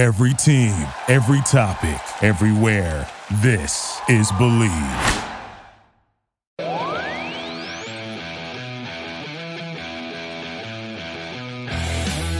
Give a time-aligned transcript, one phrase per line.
[0.00, 3.06] Every team, every topic, everywhere.
[3.42, 4.70] This is Believe.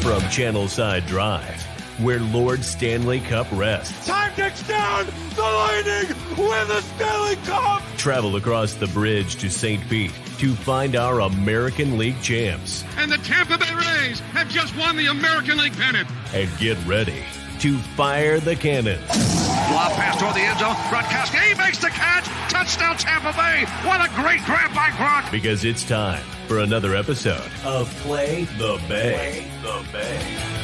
[0.00, 1.62] From Channelside Drive,
[1.98, 4.06] where Lord Stanley Cup rests.
[4.06, 5.04] Time ticks down.
[5.36, 7.82] The Lightning win the Stanley Cup.
[7.98, 9.86] Travel across the bridge to St.
[9.90, 12.86] Pete to find our American League champs.
[12.96, 16.08] And the Tampa Bay Rays have just won the American League pennant.
[16.32, 17.22] And get ready
[17.60, 18.98] to fire the cannon.
[19.00, 20.74] Lob pass toward the end zone.
[20.88, 22.24] Gronkowski, he makes the catch.
[22.50, 23.64] Touchdown Tampa Bay.
[23.86, 25.30] What a great grab by Gronk.
[25.30, 29.44] Because it's time for another episode of Play the Bay.
[29.44, 30.59] Play the Bay.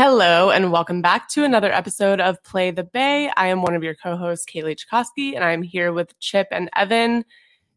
[0.00, 3.32] Hello, and welcome back to another episode of Play the Bay.
[3.36, 6.70] I am one of your co hosts, Kaylee Chakosky, and I'm here with Chip and
[6.76, 7.24] Evan.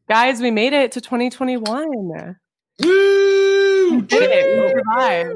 [0.08, 1.90] Guys, we made it to 2021.
[1.90, 2.36] Woo!
[2.84, 4.70] We did it.
[4.70, 5.36] Survived.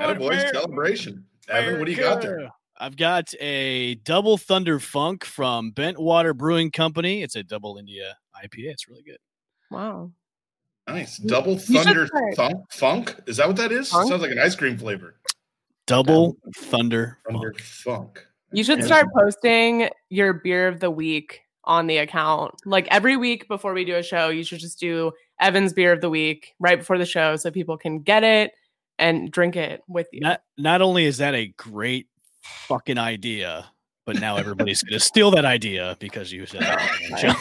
[0.00, 1.26] Atta boys celebration.
[1.50, 2.48] Evan, what do you got there?
[2.78, 7.22] I've got a double Thunder Funk from Bentwater Brewing Company.
[7.22, 8.70] It's a double India IPA.
[8.70, 9.18] It's really good.
[9.70, 10.10] Wow.
[10.88, 11.18] Nice.
[11.18, 12.36] Double Thunder try it.
[12.36, 12.72] Funk?
[12.72, 13.16] Funk?
[13.26, 13.90] Is that what that is?
[13.90, 14.08] Funk?
[14.08, 15.16] Sounds like an ice cream flavor.
[15.86, 17.60] Double Thunder Thunder Funk.
[17.60, 18.26] Funk.
[18.52, 22.54] You should start posting your beer of the week on the account.
[22.64, 26.00] Like every week before we do a show, you should just do Evan's beer of
[26.00, 28.52] the week right before the show so people can get it
[28.98, 30.20] and drink it with you.
[30.20, 32.06] Not not only is that a great
[32.42, 33.66] fucking idea,
[34.06, 37.36] but now everybody's gonna steal that idea because you said it.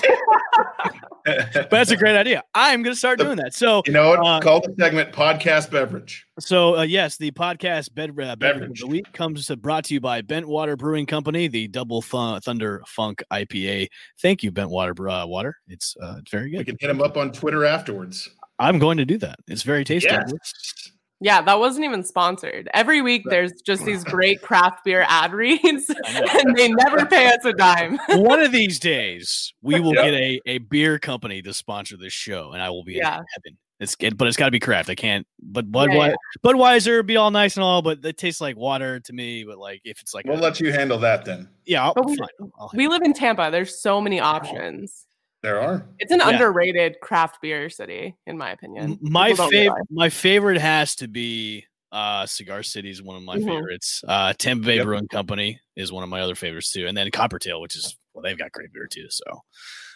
[1.26, 2.44] but that's a great idea.
[2.54, 3.54] I'm gonna start doing that.
[3.54, 4.20] So You know what?
[4.26, 6.26] Uh, Call the segment podcast beverage.
[6.40, 9.94] So uh, yes, the podcast bed, uh, beverage of the week comes uh, brought to
[9.94, 13.88] you by Bentwater Brewing Company, the Double Th- Thunder Funk IPA.
[14.22, 15.58] Thank you, Bentwater uh, Water.
[15.68, 16.66] It's uh, it's very We good.
[16.68, 18.30] can hit him up on Twitter afterwards.
[18.60, 19.40] I'm going to do that.
[19.48, 20.10] It's very tasty.
[20.10, 20.92] Yes.
[21.24, 22.70] Yeah, that wasn't even sponsored.
[22.74, 27.46] Every week there's just these great craft beer ad reads, and they never pay us
[27.46, 27.98] a dime.
[28.10, 30.04] One of these days, we will Yep.
[30.04, 33.20] get a, a beer company to sponsor this show, and I will be Yeah.
[33.20, 33.58] in heaven.
[33.80, 34.90] It's good, but it's got to be craft.
[34.90, 35.26] I can't.
[35.42, 36.16] But Yeah, Budweiser, yeah.
[36.52, 39.44] Budweiser, be all nice and all, but it tastes like water to me.
[39.44, 41.50] But like, if it's like, We'll a- let you handle that then.
[41.66, 42.28] yeah, I'll, But we- fine.
[42.60, 43.50] I'll- We live in Tampa.
[43.52, 45.06] There's so many options.
[45.44, 45.86] There are.
[46.00, 46.30] It's an Yeah.
[46.30, 48.98] underrated craft beer city, in my opinion.
[49.02, 53.46] My favorite my favorite has to be uh cigar city is one of my Mhm.
[53.46, 54.86] favorites uh tampa bay Yep.
[54.86, 58.24] brewing company is one of my other favorites too and then coppertail which is well
[58.24, 59.24] they've got great beer too so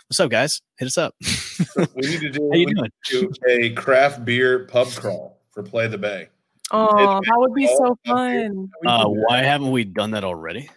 [0.08, 1.16] what's up guys hit us up
[1.96, 5.88] We need to do, how you doing do a craft beer pub crawl for Play
[5.88, 6.28] the Bay.
[6.70, 8.50] Oh, that would be so all about beer.
[8.52, 8.70] fun.
[8.86, 9.26] Uh can do that.
[9.28, 10.70] why haven't we done that already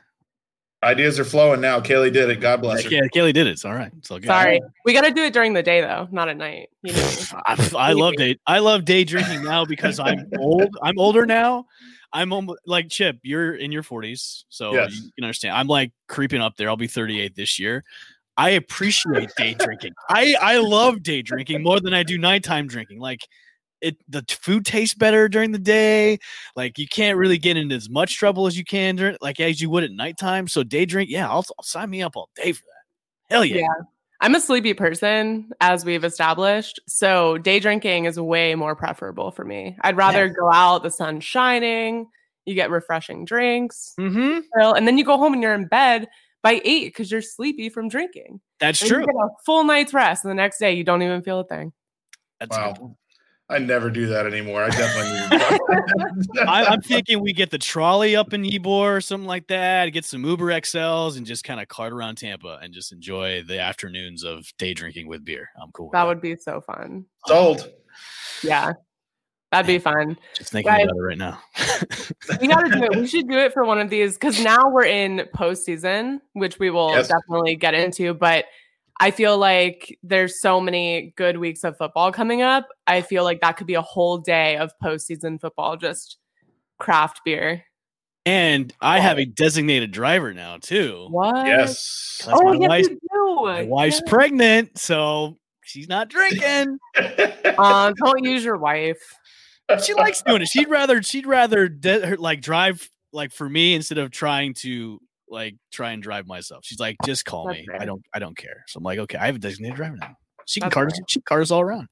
[0.83, 1.79] Ideas are flowing now.
[1.81, 2.41] Kaylee did it.
[2.41, 2.91] God bless her.
[2.91, 4.61] yeah kaylee did it it's all right it's all good Sorry.
[4.87, 6.71] We got to do it during the day, though, not at night.
[6.83, 7.11] You know?
[7.47, 11.67] I, I love day i love day drinking now because i'm old i'm older now
[12.15, 14.95] i'm almost like chip you're in your 40s so Yes.
[14.97, 17.85] you can understand i'm like creeping up there i'll be 38 this year
[18.39, 22.99] i appreciate day drinking i i love day drinking more than i do nighttime drinking
[22.99, 23.21] like
[23.81, 26.19] it the food tastes better during the day
[26.57, 29.61] like you can't really get into as much trouble as you can during like as
[29.61, 32.53] you would at nighttime so day drink yeah i'll, I'll sign me up all day
[32.53, 33.69] for that hell yeah, Yeah.
[34.23, 36.79] I'm a sleepy person, as we've established.
[36.87, 39.79] So day drinking is way more preferable for me.
[39.81, 40.37] I'd rather Yes.
[40.39, 42.07] go out, the sun's shining,
[42.45, 44.41] you get refreshing drinks, Mm-hmm.
[44.59, 46.07] chill, and then you go home and you're in bed
[46.43, 48.43] by eight because you're sleepy from drinking.
[48.59, 51.01] that's And true You get a full night's rest, and the next day you don't
[51.01, 51.73] even feel a thing.
[52.39, 52.73] that's good Wow.
[52.75, 52.97] point.
[53.51, 54.63] I never do that anymore.
[54.63, 55.13] I definitely
[56.39, 59.87] need I, I'm thinking we get the trolley up in Ybor or something like that,
[59.87, 63.59] get some Uber XLs, and just kind of cart around Tampa and just enjoy the
[63.61, 65.49] afternoons of day drinking with beer.
[65.61, 65.87] I'm cool.
[65.87, 67.05] With That would be so fun.
[67.27, 67.69] sold.
[68.45, 68.73] Yeah.
[69.51, 70.17] That'd be fun.
[70.37, 71.41] just thinking guys- about it right now.
[72.41, 72.97] We got to do it.
[72.97, 76.71] We should do it for one of these because now we're in postseason, which we
[76.71, 77.09] will Yes.
[77.09, 78.15] definitely get into.
[78.15, 78.45] But
[78.99, 82.69] I feel like there's so many good weeks of football coming up.
[82.87, 86.17] I feel like that could be a whole day of postseason football, just
[86.79, 87.63] craft beer.
[88.27, 91.07] and I have a designated driver now too.
[91.11, 91.47] What?
[91.47, 92.23] Yes.
[92.27, 93.43] That's Oh, my yes, wife's, you do.
[93.45, 94.11] my wife's Yeah.
[94.11, 96.79] pregnant, so she's not drinking.
[97.59, 99.01] Uh, don't use your wife.
[99.85, 100.49] she likes doing it.
[100.49, 105.01] She'd rather she'd rather de- her, like drive like for me instead of trying to
[105.31, 106.65] like try and drive myself.
[106.65, 107.67] She's like, just call That's me.
[107.67, 107.81] fair.
[107.81, 108.65] I don't I don't care.
[108.69, 110.17] So I'm like, okay, I have a designated driver now.
[110.47, 111.01] She can That's cart us.
[111.09, 111.89] She can cart us all around.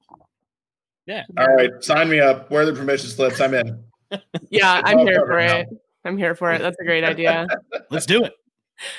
[1.07, 1.25] Yeah.
[1.39, 2.51] All right, sign me up.
[2.51, 3.41] Where are the permission slips?
[3.41, 3.85] I'm in.
[4.51, 5.57] Yeah, I'm here covered for now.
[5.59, 5.69] it.
[6.05, 6.61] I'm here for it.
[6.63, 7.47] That's a great idea.
[7.91, 8.33] Let's do it.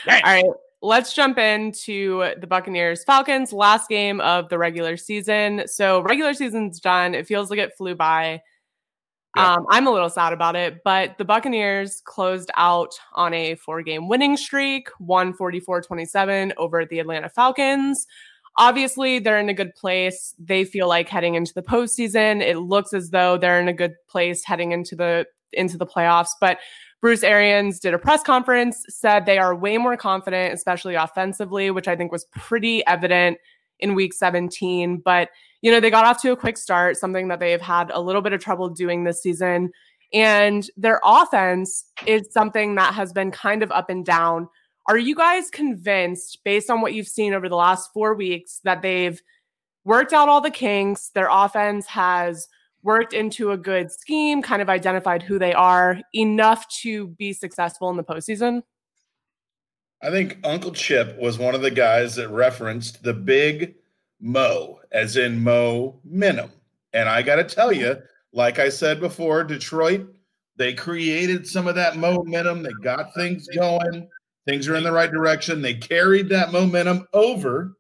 [0.08, 0.46] All right.
[0.82, 5.64] let's jump into the Buccaneers Falcons last game of the regular season.
[5.66, 7.16] So regular season's done.
[7.16, 8.42] It feels like it flew by.
[9.36, 9.54] Yeah.
[9.54, 13.84] Um, I'm a little sad about it, but the Buccaneers closed out on a four
[13.84, 18.08] game winning streak, 144 27 over the Atlanta Falcons.
[18.58, 20.34] Obviously, they're in a good place.
[20.40, 22.42] They feel like heading into the postseason.
[22.42, 26.32] It looks as though they're in a good place heading into the into the playoffs.
[26.42, 26.58] But
[27.02, 31.88] Bruce Arians did a press conference, said they are way more confident, especially offensively, which
[31.88, 33.38] I think was pretty evident
[33.80, 34.98] in week 17.
[34.98, 35.30] But,
[35.62, 38.22] you know, they got off to a quick start, something that they've had a little
[38.22, 39.72] bit of trouble doing this season.
[40.14, 44.48] And their offense is something that has been kind of up and down.
[44.88, 48.82] Are you guys convinced, based on what you've seen over the last four weeks, that
[48.82, 49.22] they've
[49.84, 51.10] worked out all the kinks?
[51.10, 52.48] Their offense has
[52.82, 57.90] worked into a good scheme, kind of identified who they are enough to be successful
[57.90, 58.64] in the postseason?
[60.02, 63.76] I think Uncle Chip was one of the guys that referenced the big
[64.20, 66.52] Mo, as in Mo Minim.
[66.94, 67.98] And I got to tell you,
[68.34, 70.08] like I said before, Detroit,
[70.58, 72.64] they created some of that momentum.
[72.64, 74.08] They got things going.
[74.46, 75.62] Things are in the right direction.
[75.62, 77.78] They carried that momentum over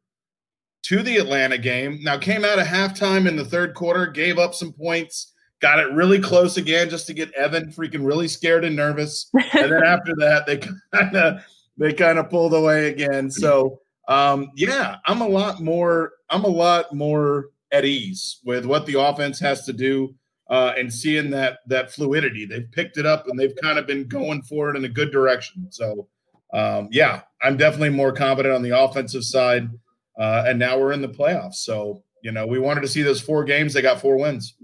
[0.83, 2.00] to the Atlanta game.
[2.03, 5.91] Now came out of halftime in the third quarter, gave up some points, got it
[5.91, 9.30] really close again just to get Evan freaking really scared and nervous.
[9.53, 10.57] And then after that, they
[10.94, 11.44] kind of
[11.77, 13.30] they kind of pulled away again.
[13.30, 18.85] So um, yeah, I'm a lot more I'm a lot more at ease with what
[18.85, 20.13] the offense has to do
[20.50, 22.45] uh, and seeing that that fluidity.
[22.45, 25.11] They've picked it up and they've kind of been going for it in a good
[25.11, 25.67] direction.
[25.71, 26.07] So
[26.53, 29.69] um, yeah, I'm definitely more confident on the offensive side.
[30.17, 31.55] Uh, and now we're in the playoffs.
[31.55, 33.73] So, you know, we wanted to see those four games.
[33.73, 34.55] They got four wins.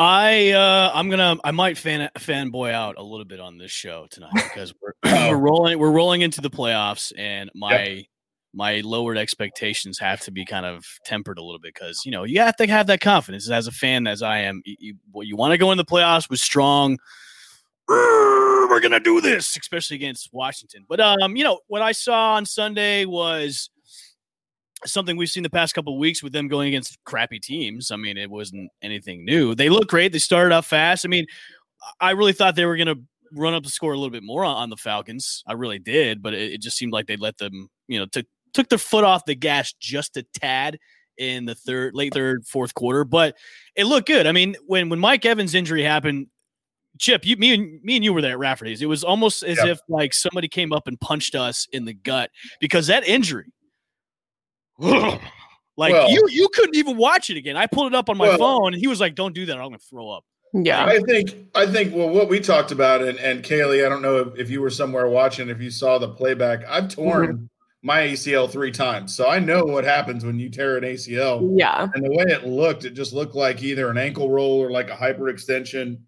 [0.00, 4.06] I uh I'm gonna I might fan fanboy out a little bit on this show
[4.10, 8.06] tonight because we're we're rolling we're rolling into the playoffs and my
[8.54, 12.24] my lowered expectations have to be kind of tempered a little bit because you know
[12.24, 14.62] you have to have that confidence as a fan as I am.
[14.64, 16.96] You, you, you want to go in the playoffs with strong.
[17.86, 20.86] We're gonna do this, especially against Washington.
[20.88, 23.68] But um, you know what I saw on Sunday was
[24.86, 27.90] something we've seen the past couple of weeks with them going against crappy teams.
[27.90, 29.54] I mean, it wasn't anything new.
[29.54, 30.12] They look great.
[30.12, 31.04] They started out fast.
[31.04, 31.26] I mean,
[32.00, 33.00] I really thought they were going to
[33.32, 35.42] run up the score a little bit more on, on the Falcons.
[35.46, 38.26] I really did, but it, it just seemed like they let them, you know, took
[38.52, 40.78] took their foot off the gas just a tad
[41.16, 43.04] in the third, late third, fourth quarter.
[43.04, 43.36] But
[43.76, 44.26] it looked good.
[44.26, 46.28] I mean, when when Mike Evans' injury happened.
[46.98, 48.82] Chip, you, me and me and you were there at Rafferty's.
[48.82, 52.30] It was almost as if like somebody came up and punched us in the gut
[52.60, 53.46] because that injury,
[55.76, 57.56] like Well- you you couldn't even watch it again.
[57.56, 59.56] I pulled it up on my Well- phone and he was like, "Don't do that.
[59.56, 60.84] I'm gonna throw up." Yeah.
[60.84, 64.16] I think I think well what we talked about and, and Kaylee, I don't know
[64.16, 66.64] if, if you were somewhere watching, if you saw the playback.
[66.68, 67.48] I've torn
[67.82, 69.14] my ACL three times.
[69.14, 71.54] So I know what happens when you tear an ACL.
[71.56, 71.88] Yeah.
[71.94, 74.90] And the way it looked, it just looked like either an ankle roll or like
[74.90, 75.98] a hyperextension.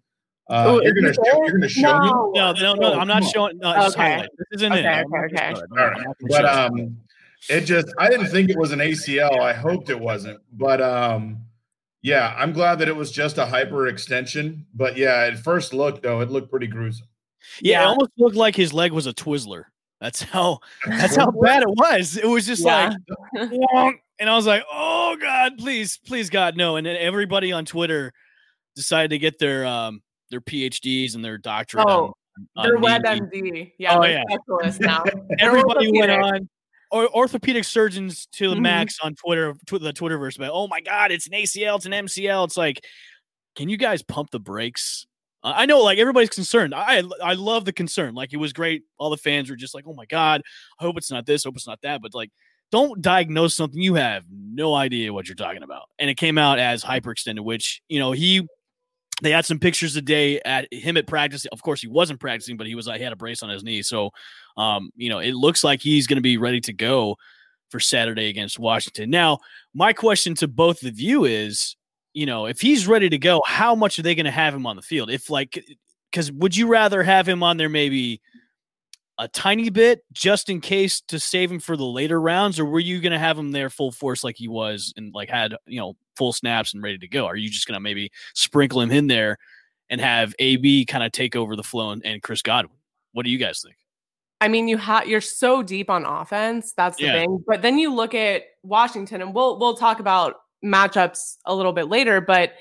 [0.49, 2.09] Uh, Ooh, you're gonna show, you're gonna show me.
[2.09, 2.31] No.
[2.33, 2.99] No, no, no.
[2.99, 3.57] I'm not showing.
[3.59, 4.27] No, Okay.
[4.51, 4.85] This isn't Okay, it.
[4.85, 5.35] okay, I'm okay.
[5.37, 5.69] gonna show it.
[5.71, 5.97] All right.
[5.97, 6.97] I'm not gonna But um
[7.49, 9.39] it just I didn't think it was an ACL.
[9.39, 10.39] I hoped it wasn't.
[10.51, 11.39] But um
[12.01, 14.65] yeah, I'm glad that it was just a hyperextension.
[14.73, 17.07] But yeah, at first look though, it looked pretty gruesome.
[17.61, 19.63] yeah, it almost looked like his leg was a Twizzler.
[20.01, 20.59] That's how.
[20.85, 22.17] That's how bad it was.
[22.17, 22.93] It was just Yeah.
[23.33, 27.63] like, and I was like, "Oh God, please, please, God, no!" And then everybody on
[27.63, 28.11] Twitter
[28.75, 31.85] decided to get their um their PhDs and their doctorate.
[31.87, 32.13] Oh,
[32.57, 33.71] on, on They're WebMD.
[33.77, 34.23] Yeah, Oh, yeah.
[34.29, 35.03] specialists now.
[35.39, 36.49] Everybody went on
[36.93, 38.61] or orthopedic surgeons to the Mhm.
[38.61, 40.37] max on Twitter, tw- the Twitterverse.
[40.37, 42.45] But oh my god, it's an ACL, it's an MCL.
[42.45, 42.85] It's like,
[43.55, 45.05] can you guys pump the brakes?
[45.43, 46.73] Uh, I know, like everybody's concerned.
[46.75, 48.13] I I love the concern.
[48.15, 48.83] Like it was great.
[48.97, 50.41] All the fans were just like, oh my god,
[50.79, 52.01] I hope it's not this, I hope it's not that.
[52.01, 52.29] But like,
[52.71, 55.89] don't diagnose something you have no idea what you're talking about.
[55.99, 58.47] And it came out as hyperextended, which you know he
[59.21, 61.45] they had some pictures today at him at practice.
[61.47, 62.87] Of course, he wasn't practicing, but he was.
[62.87, 64.11] He had a brace on his knee, so
[64.57, 67.15] um, you know it looks like he's going to be ready to go
[67.69, 69.09] for Saturday against Washington.
[69.09, 69.39] Now,
[69.73, 71.75] my question to both of you is,
[72.13, 74.67] you know, if he's ready to go, how much are they going to have him
[74.67, 75.09] on the field?
[75.09, 75.63] If like,
[76.11, 78.21] because would you rather have him on there maybe?
[79.19, 82.79] A tiny bit just in case to save him for the later rounds, or were
[82.79, 85.79] you going to have him there full force like he was and like had you
[85.79, 87.25] know full snaps and ready to go?
[87.25, 89.37] Are you just going to maybe sprinkle him in there
[89.89, 92.77] and have AB kind of take over the flow and, and Chris Godwin?
[93.11, 93.75] What do you guys think?
[94.41, 96.73] I mean, you have you're so deep on offense.
[96.75, 97.13] That's the Yeah.
[97.13, 97.43] thing.
[97.47, 101.87] But then you look at Washington, and we'll we'll talk about matchups a little bit
[101.87, 102.19] later.
[102.19, 102.53] But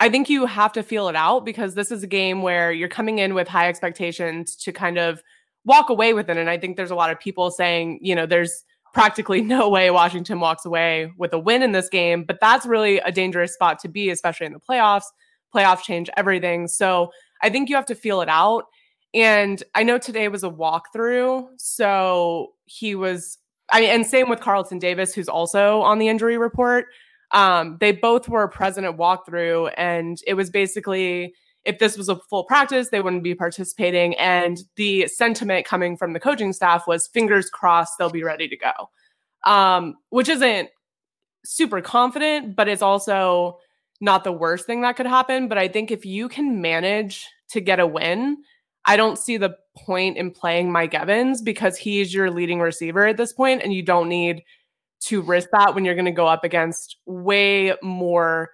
[0.00, 2.88] I think you have to feel it out because this is a game where you're
[2.88, 5.22] coming in with high expectations to kind of
[5.64, 6.36] walk away with it.
[6.36, 9.90] And I think there's a lot of people saying, you know, there's practically no way
[9.90, 13.78] Washington walks away with a win in this game, but that's really a dangerous spot
[13.80, 15.04] to be, especially in the playoffs.
[15.54, 16.66] Playoffs change everything.
[16.66, 17.10] So
[17.42, 18.64] I think you have to feel it out.
[19.14, 21.48] And I know today was a walkthrough.
[21.58, 23.38] So he was,
[23.70, 26.86] I mean, and same with Carlton Davis, who's also on the injury report.
[27.32, 32.16] Um, they both were present at walkthrough, and it was basically if this was a
[32.28, 34.16] full practice, they wouldn't be participating.
[34.18, 38.56] And the sentiment coming from the coaching staff was fingers crossed they'll be ready to
[38.56, 40.68] go, um, which isn't
[41.44, 43.58] super confident, but it's also
[44.00, 45.48] not the worst thing that could happen.
[45.48, 48.38] But I think if you can manage to get a win,
[48.84, 53.16] I don't see the point in playing Mike Evans because he's your leading receiver at
[53.16, 54.42] this point, and you don't need
[55.04, 58.50] to risk that when you're going to go up against way more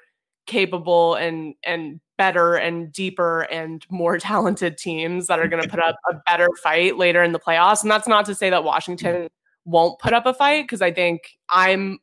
[0.46, 5.80] capable and and better and deeper and more talented teams that are going to put
[5.80, 7.82] up a better fight later in the playoffs.
[7.82, 9.28] And that's not to say that Washington mm.
[9.64, 11.98] won't put up a fight because I think I'm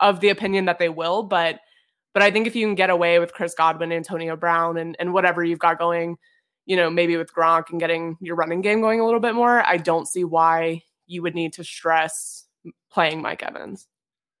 [0.00, 1.58] of the opinion that they will, but
[2.12, 5.12] but I think if you can get away with Chris Godwin, Antonio Brown, and and
[5.12, 6.16] whatever you've got going,
[6.64, 9.66] you know, maybe with Gronk and getting your running game going a little bit more,
[9.66, 12.46] I don't see why you would need to stress
[12.90, 13.88] playing Mike Evans.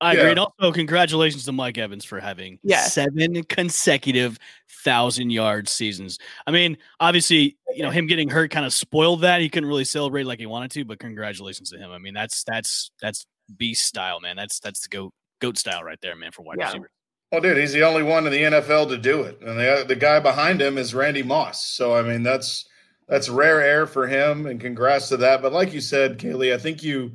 [0.00, 0.30] I agree.
[0.30, 2.92] And also, congratulations to Mike Evans for having Yes.
[2.92, 4.38] seven consecutive
[4.82, 6.18] thousand yard seasons.
[6.46, 9.40] I mean, obviously, you know, him getting hurt kind of spoiled that.
[9.40, 11.90] He couldn't really celebrate like he wanted to, but congratulations to him.
[11.90, 13.24] I mean, that's that's that's
[13.56, 14.36] beast style, man.
[14.36, 16.66] That's that's the goat goat style right there, man, for wide Yeah.
[16.66, 16.90] receiver.
[17.32, 19.96] Well, dude, he's the only one in the NFL to do it, and the the
[19.96, 21.64] guy behind him is Randy Moss.
[21.66, 22.66] So I mean, that's
[23.08, 25.40] that's rare air for him, and congrats to that.
[25.42, 27.12] But like you said, Kaylee, I think you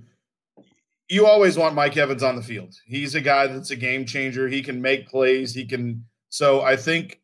[1.10, 2.75] you always want Mike Evans on the field.
[2.86, 4.48] He's a guy that's a game changer.
[4.48, 5.54] He can make plays.
[5.54, 6.06] He can.
[6.30, 7.20] So I think,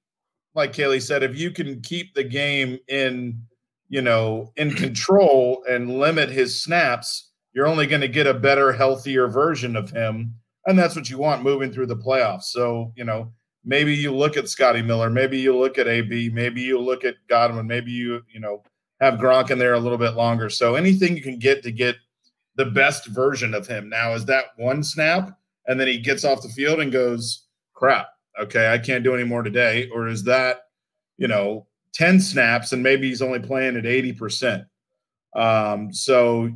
[0.56, 3.42] like Kaylee said, if you can keep the game in,
[3.90, 8.74] you know, in control and limit his snaps, you're only going to get a better,
[8.74, 12.44] healthier version of him and that's what you want moving through the playoffs.
[12.44, 13.32] So, you know,
[13.64, 17.16] maybe you look at Scotty Miller, maybe you look at AB, maybe you look at
[17.28, 18.64] Godwin, maybe you, you know,
[19.00, 20.50] have Gronk in there a little bit longer.
[20.50, 21.98] So anything you can get to get
[22.56, 23.90] the best version of him.
[23.90, 28.08] Now, is that one snap and then he gets off the field and goes, crap,
[28.40, 29.90] okay, I can't do any more today?
[29.94, 30.62] Or is that,
[31.18, 34.66] you know, 10 snaps and maybe he's only playing at 80%?
[35.36, 36.50] Um, so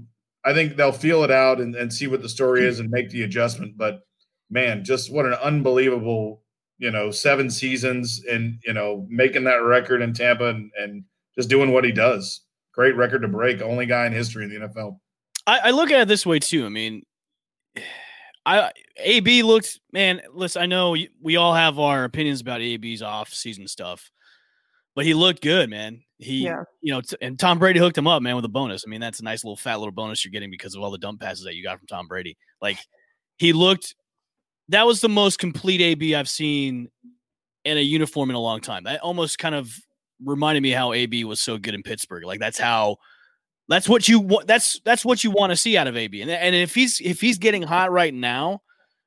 [0.46, 3.10] I think they'll feel it out and, and see what the story is and make
[3.10, 3.78] the adjustment.
[3.78, 4.02] But
[4.50, 6.44] man, just what an unbelievable,
[6.78, 11.04] you know, seven seasons and, you know, making that record in Tampa and, and
[11.36, 12.42] just doing what he does.
[12.74, 13.62] Great record to break.
[13.62, 14.98] Only guy in history in the NFL.
[15.50, 16.66] I, I look at it this way too.
[16.66, 17.04] I mean,
[18.46, 20.22] I AB looked man.
[20.34, 24.10] Listen, I know we all have our opinions about AB's off season stuff,
[24.96, 26.02] but he looked good, man.
[26.18, 26.64] He, Yeah.
[26.82, 28.84] you know, and Tom Brady hooked him up, man, with a bonus.
[28.86, 30.98] I mean, that's a nice little fat little bonus you're getting because of all the
[30.98, 32.38] dump passes that you got from Tom Brady.
[32.62, 32.78] Like,
[33.38, 33.96] he looked.
[34.68, 36.90] That was the most complete AB I've seen
[37.66, 38.84] in a uniform in a long time.
[38.84, 39.74] That almost kind of
[40.24, 42.24] reminded me how AB was so good in Pittsburgh.
[42.26, 42.98] Like that's how
[43.70, 44.48] that's what you want.
[44.48, 46.22] That's that's what you want to see out of AB.
[46.22, 48.62] And and if he's if he's getting hot right now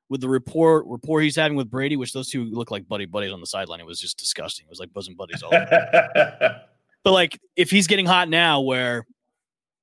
[0.09, 3.33] with the report rapport he's having with Brady, which those two look like buddy buddies
[3.33, 4.67] on the sideline, it was just disgusting.
[4.67, 5.53] It was like bosom buddies all.
[5.53, 6.61] over.
[7.05, 9.05] but like if he's getting hot now, where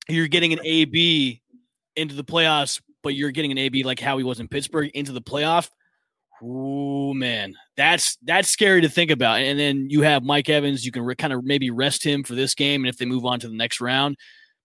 [0.08, 1.42] you're getting an AB
[1.98, 5.12] into the playoffs, but you're getting an AB like how he was in Pittsburgh into
[5.12, 5.70] the playoff.
[6.42, 9.42] Oh man, that's that's scary to think about.
[9.42, 10.86] And then you have Mike Evans.
[10.86, 13.26] You can re- kind of maybe rest him for this game, and if they move
[13.26, 14.16] on to the next round,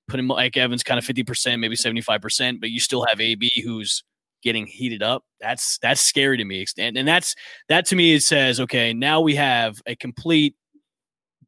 [0.09, 2.61] put him Mike Evans kind of fifty percent, maybe seventy five percent.
[2.61, 4.03] But you still have AB who's
[4.43, 5.25] getting heated up.
[5.41, 6.65] That's that's scary to me.
[6.79, 7.35] And and that's
[7.69, 8.15] that to me.
[8.15, 10.55] It says okay, now we have a complete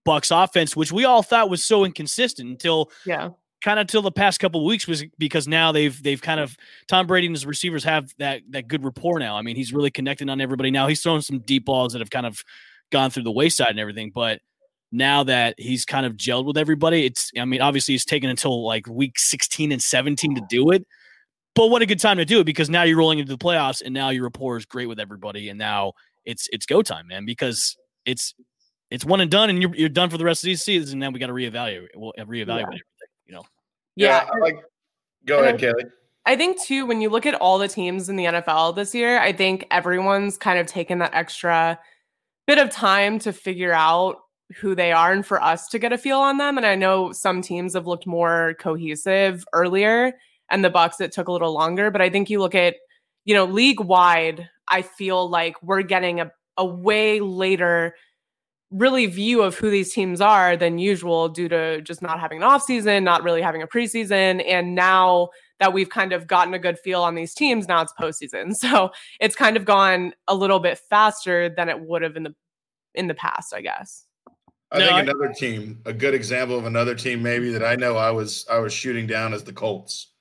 [0.04, 3.30] Bucks offense, which we all thought was so inconsistent until Yeah.
[3.64, 6.56] kind of till the past couple of weeks was because now they've they've kind of
[6.86, 9.36] Tom Brady and his receivers have that that good rapport now.
[9.36, 10.86] I mean, he's really connecting on everybody now.
[10.86, 12.44] He's throwing some deep balls that have kind of
[12.92, 14.40] gone through the wayside and everything, but
[14.96, 18.64] now that he's kind of gelled with everybody, it's I mean, obviously he's taken until
[18.64, 20.86] like week 16 and 17 to do it.
[21.54, 23.80] But what a good time to do it because now you're rolling into the playoffs
[23.82, 25.92] and now your rapport is great with everybody and now
[26.24, 28.34] it's it's go time, man, because it's
[28.90, 31.02] it's one and done and you're, you're done for the rest of these seasons and
[31.02, 32.62] then we got to reevaluate we'll uh, reevaluate Yeah.
[32.62, 32.80] everything,
[33.26, 33.42] you know.
[33.96, 34.26] Yeah.
[34.32, 34.58] I like.
[35.24, 35.90] Go And ahead, Kaylee.
[36.26, 39.18] I think too, when you look at all the teams in the NFL this year,
[39.20, 41.78] I think everyone's kind of taken that extra
[42.46, 44.18] bit of time to figure out
[44.56, 46.56] who they are and for us to get a feel on them.
[46.56, 50.12] And I know some teams have looked more cohesive earlier
[50.50, 51.90] and the Bucks it took a little longer.
[51.90, 52.76] But I think you look at,
[53.24, 57.94] you know, league wide, I feel like we're getting a, a way later
[58.70, 62.48] really view of who these teams are than usual due to just not having an
[62.48, 64.44] offseason, not really having a preseason.
[64.46, 65.28] And now
[65.60, 68.54] that we've kind of gotten a good feel on these teams, now it's postseason.
[68.66, 72.34] So it's kind of gone a little bit faster than it would have in the
[72.94, 74.06] in the past, I guess.
[74.72, 77.76] I No, think I- another team, a good example of another team maybe that I
[77.76, 80.12] know I was I was shooting down as the Colts.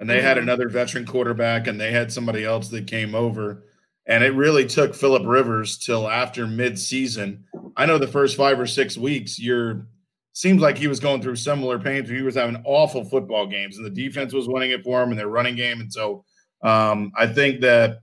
[0.00, 0.42] And they had Mhm.
[0.42, 3.64] another veteran quarterback and they had somebody else that came over.
[4.06, 7.44] And it really took Philip Rivers till after mid-season.
[7.76, 9.86] I know the first five or six weeks, you're
[10.34, 12.08] seems like he was going through similar pains.
[12.08, 15.18] He was having awful football games, and the defense was winning it for him and
[15.18, 15.80] their running game.
[15.80, 16.24] And so
[16.64, 18.00] um, I think that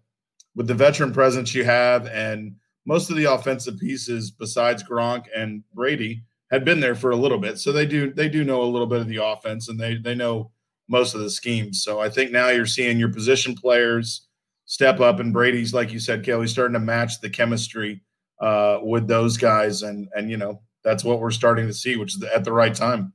[0.56, 2.54] with the veteran presence you have and
[2.86, 7.38] most of the offensive pieces besides Gronk and Brady had been there for a little
[7.38, 7.60] bit.
[7.60, 10.16] So they do they do know a little bit of the offense and they they
[10.16, 10.52] know
[10.88, 11.84] most of the schemes.
[11.84, 14.28] So I think now you're seeing your position players
[14.66, 18.02] step up and Brady's like you said, Kelly, starting to match the chemistry
[18.42, 22.16] uh, with those guys and and you know that's what we're starting to see, which
[22.16, 23.14] is at the right time.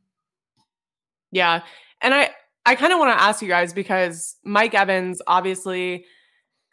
[1.33, 1.63] Yeah.
[2.01, 2.31] And I
[2.67, 6.05] I kind of want to ask you guys because Mike Evans obviously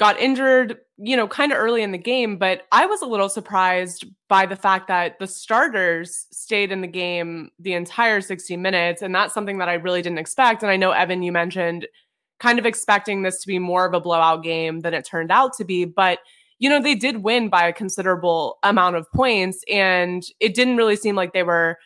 [0.01, 3.29] got injured, you know, kind of early in the game, but I was a little
[3.29, 9.03] surprised by the fact that the starters stayed in the game the entire 60 minutes
[9.03, 11.88] and that's something that I really didn't expect and I know Evan you mentioned
[12.39, 15.53] kind of expecting this to be more of a blowout game than it turned out
[15.58, 16.17] to be, but
[16.58, 20.96] you know, they did win by a considerable amount of points and it didn't really
[20.96, 21.77] seem like they were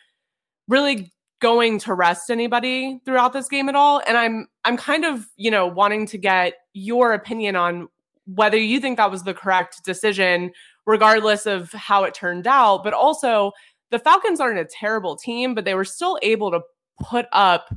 [0.68, 5.26] really going to rest anybody throughout this game at all and i'm i'm kind of
[5.36, 7.86] you know wanting to get your opinion on
[8.26, 10.50] whether you think that was the correct decision
[10.86, 13.52] regardless of how it turned out but also
[13.90, 16.60] the falcons aren't a terrible team but they were still able to
[17.00, 17.74] put up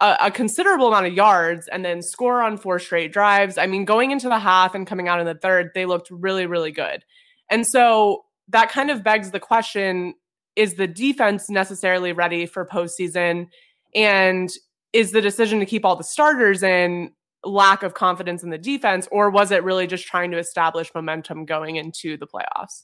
[0.00, 3.84] a, a considerable amount of yards and then score on four straight drives i mean
[3.84, 7.04] going into the half and coming out in the third they looked really really good
[7.50, 10.14] and so that kind of begs the question
[10.56, 13.48] is the defense necessarily ready for postseason?
[13.94, 14.50] And
[14.92, 17.10] is the decision to keep all the starters in
[17.44, 21.44] lack of confidence in the defense, or was it really just trying to establish momentum
[21.44, 22.82] going into the playoffs?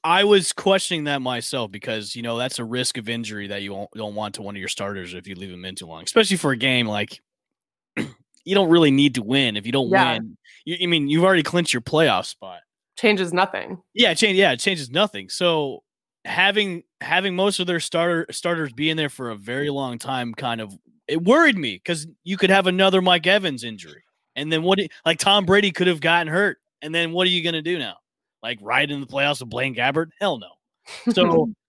[0.03, 3.73] I was questioning that myself because you know that's a risk of injury that you
[3.75, 6.03] won't, don't want to one of your starters if you leave them in too long,
[6.05, 7.21] especially for a game like
[7.97, 9.57] you don't really need to win.
[9.59, 10.15] If you don't Yeah.
[10.15, 12.61] win, you, I mean you've already clinched your playoff spot.
[12.97, 13.83] Changes nothing.
[13.93, 14.39] Yeah, change.
[14.39, 15.29] Yeah, it changes nothing.
[15.29, 15.83] So
[16.25, 20.35] having having most of their starter starters be in there for a very long time
[20.35, 20.73] kind of
[21.09, 24.05] it worried me because you could have another Mike Evans injury,
[24.37, 24.79] and then what?
[24.79, 27.63] do- Like Tom Brady could have gotten hurt, and then what are you going to
[27.63, 27.97] do now?
[28.43, 30.11] Like ride in the playoffs with Blaine Gabbert?
[30.21, 31.13] Hell no.
[31.13, 31.51] So.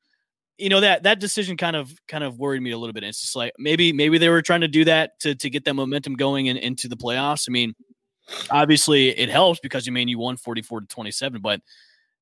[0.57, 3.03] You know that that decision kind of kind of worried me a little bit.
[3.03, 5.73] It's just like maybe maybe they were trying to do that to to get that
[5.73, 7.49] momentum going in, into the playoffs.
[7.49, 7.73] I mean,
[8.51, 11.61] obviously it helps because you mean you won 44 to 27, but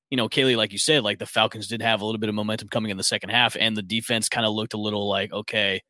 [0.10, 2.36] you know, Kaylee, like you said, like the Falcons did have a little bit of
[2.36, 5.32] momentum coming in the second half, and the defense kind of looked a little like,
[5.32, 5.82] okay,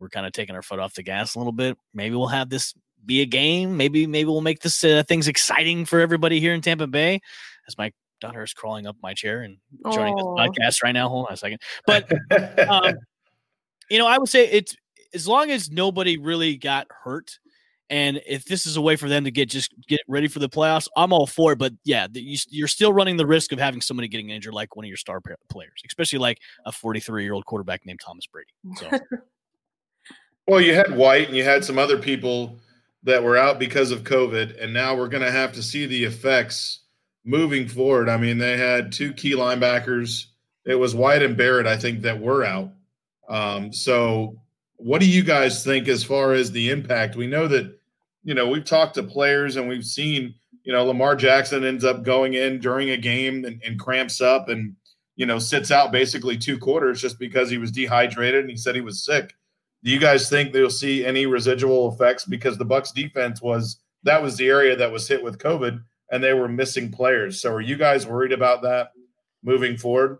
[0.00, 1.76] we're kind of taking our foot off the gas a little bit.
[1.94, 3.76] Maybe we'll have this be a game.
[3.76, 7.20] Maybe maybe we'll make this uh, things exciting for everybody here in Tampa Bay.
[7.68, 9.58] As my daughter is crawling up my chair and
[9.92, 11.08] joining this podcast right now.
[11.08, 12.10] Hold on a second, but
[12.68, 12.94] um,
[13.90, 14.74] you know, I would say it's
[15.14, 17.38] as long as nobody really got hurt,
[17.92, 20.48] and if this is a way for them to get just get ready for the
[20.48, 21.58] playoffs, I'm all for it.
[21.58, 24.74] But yeah, the, you, you're still running the risk of having somebody getting injured, like
[24.74, 28.50] one of your star players, especially like a 43 year old quarterback named Thomas Brady.
[28.76, 28.90] So
[30.48, 32.58] Well, you had White and you had some other people
[33.04, 36.04] that were out because of COVID, and now we're going to have to see the
[36.04, 36.80] effects
[37.24, 38.08] moving forward.
[38.08, 40.26] I mean, they had two key linebackers.
[40.64, 42.70] It was White and Barrett, I think, that were out.
[43.28, 44.40] Um, so,
[44.76, 47.14] what do you guys think as far as the impact?
[47.14, 47.78] We know that,
[48.24, 52.02] you know, we've talked to players and we've seen, you know, Lamar Jackson ends up
[52.02, 54.76] going in during a game and, and cramps up and,
[55.16, 58.74] you know, sits out basically two quarters just because he was dehydrated and he said
[58.74, 59.34] he was sick.
[59.82, 64.22] Do you guys think they'll see any residual effects because the Bucks defense was that
[64.22, 67.40] was the area that was hit with COVID and they were missing players.
[67.40, 68.92] So are you guys worried about that
[69.42, 70.18] moving forward?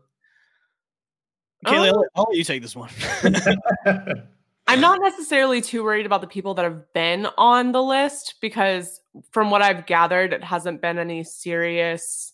[1.67, 2.91] Kaylee, Um, I'll, I'll let you take this one.
[4.67, 9.01] I'm not necessarily too worried about the people that have been on the list because
[9.31, 12.33] from what I've gathered, it hasn't been any serious.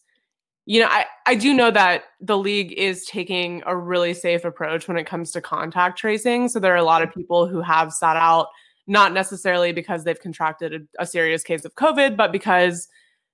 [0.67, 4.87] You know, I, I do know that the league is taking a really safe approach
[4.87, 6.49] when it comes to contact tracing.
[6.49, 7.21] So there are a lot of mm-hmm.
[7.21, 8.49] people who have sat out,
[8.87, 12.89] not necessarily because they've contracted a, a serious case of COVID, but because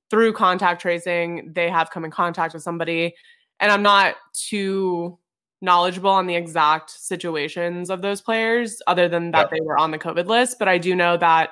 [0.08, 3.14] through contact tracing, they have come in contact with somebody.
[3.58, 5.18] And I'm not too
[5.64, 9.98] knowledgeable on the exact situations of those players other than that they were on the
[9.98, 10.58] COVID list.
[10.58, 11.50] But I do know that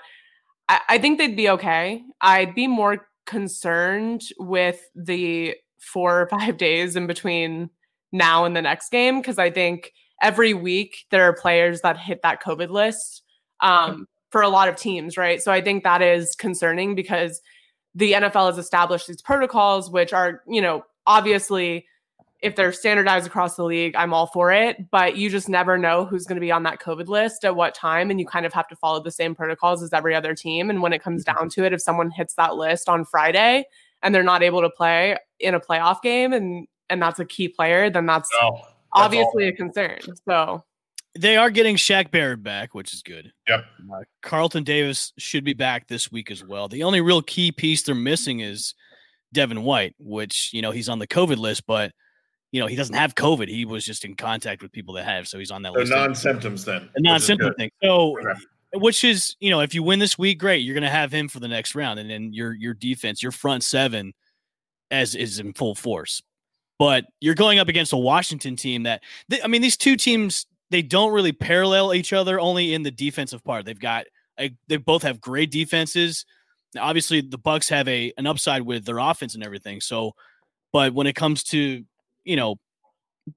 [0.68, 2.02] I, I think they'd be okay.
[2.20, 7.70] I'd be more concerned with the four or five days in between
[8.12, 12.20] now and the next game because I think every week there are players that hit
[12.22, 13.22] that COVID list
[13.60, 15.42] um, for a lot of teams, right?
[15.42, 17.40] So I think that is concerning because
[17.94, 21.86] the NFL has established these protocols, which are, you know, obviously
[22.42, 24.90] if they're standardized across the league, I'm all for it.
[24.90, 27.74] But you just never know who's going to be on that COVID list at what
[27.74, 28.10] time.
[28.10, 30.68] And you kind of have to follow the same protocols as every other team.
[30.68, 33.64] And when it comes down to it, if someone hits that list on Friday
[34.02, 37.48] and they're not able to play in a playoff game and and that's a key
[37.48, 39.50] player, then that's, No, that's obviously all.
[39.50, 39.98] a concern.
[40.28, 40.64] So
[41.14, 43.32] They are getting Shaq Barrett back, which is good.
[43.48, 43.64] Yep.
[43.90, 46.68] Uh, Carlton Davis should be back this week as well.
[46.68, 48.74] The only real key piece they're missing is
[49.32, 51.92] Devin White, which you know he's on the COVID list, but
[52.52, 53.48] you know he doesn't have COVID.
[53.48, 55.92] He was just in contact with people that have, so he's on that So list.
[55.92, 56.88] non-symptoms then.
[56.94, 57.70] a non-symptom thing.
[57.82, 58.38] So, Okay.
[58.74, 60.58] which is you know, if you win this week, great.
[60.58, 63.32] You're going to have him for the next round, and then your your defense, your
[63.32, 64.12] front seven,
[64.90, 66.22] as is in full force.
[66.78, 70.46] But you're going up against a Washington team that th- I mean, these two teams
[70.70, 73.66] they don't really parallel each other, only in the defensive part.
[73.66, 74.06] They've got
[74.40, 76.24] a, they both have great defenses.
[76.74, 79.80] Now, obviously, the Bucks have a an upside with their offense and everything.
[79.82, 80.12] So,
[80.72, 81.84] but when it comes to
[82.24, 82.56] you know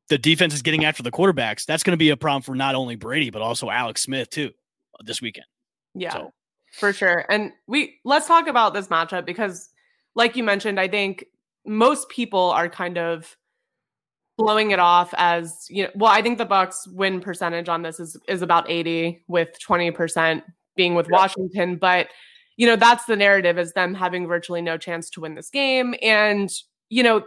[0.10, 2.76] the defense is getting after the quarterbacks, that's going to be a problem for not
[2.76, 4.52] only Brady but also Alex Smith too
[5.00, 5.45] uh, this weekend.
[5.93, 6.34] Yeah, So-
[6.74, 7.26] for sure.
[7.30, 9.69] And we let's talk about this matchup because,
[10.15, 11.26] like you mentioned, I think
[11.65, 13.36] most people are kind of
[14.38, 15.89] blowing it off as you know.
[15.95, 19.91] Well, I think the Bucks win percentage on this is is about eighty, with twenty
[19.91, 20.43] percent
[20.76, 21.78] being with Washington.
[21.78, 22.10] But
[22.58, 25.95] you know that's the narrative is them having virtually no chance to win this game,
[26.02, 26.50] and
[26.89, 27.24] you know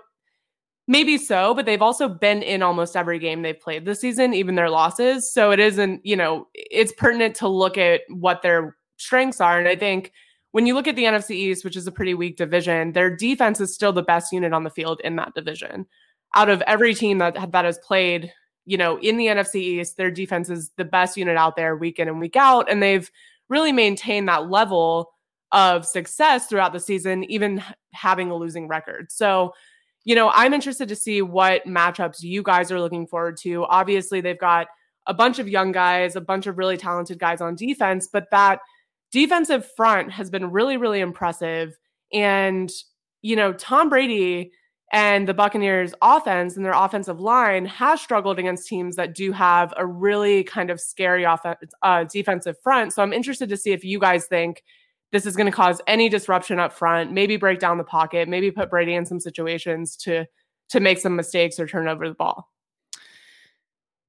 [0.88, 4.54] maybe so, but they've also been in almost every game they've played this season, even
[4.56, 5.30] their losses.
[5.30, 9.58] So it isn't, you know, it's pertinent to look at what their strengths are.
[9.58, 10.12] And I think
[10.52, 13.60] when you look at the NFC East, which is a pretty weak division, their defense
[13.60, 15.86] is still the best unit on the field in that division.
[16.34, 18.32] Out of every team that that has played,
[18.64, 21.98] you know, in the NFC East, their defense is the best unit out there week
[21.98, 23.10] in and week out, and they've
[23.48, 25.10] really maintained that level
[25.52, 29.10] of success throughout the season, even having a losing record.
[29.10, 29.54] So
[30.08, 33.66] you know, I'm interested to see what matchups you guys are looking forward to.
[33.66, 34.68] Obviously, they've got
[35.06, 38.60] a bunch of young guys, a bunch of really talented guys on defense, but that
[39.12, 41.76] defensive front has been really, really impressive.
[42.10, 42.72] And,
[43.20, 44.50] you know, Tom Brady
[44.94, 49.74] and the Buccaneers offense and their offensive line has struggled against teams that do have
[49.76, 52.94] a really kind of scary offense, uh, defensive front.
[52.94, 54.62] So I'm interested to see if you guys think
[55.12, 58.50] this is going to cause any disruption up front, maybe break down the pocket, maybe
[58.50, 60.26] put Brady in some situations to
[60.70, 62.50] to make some mistakes or turn over the ball.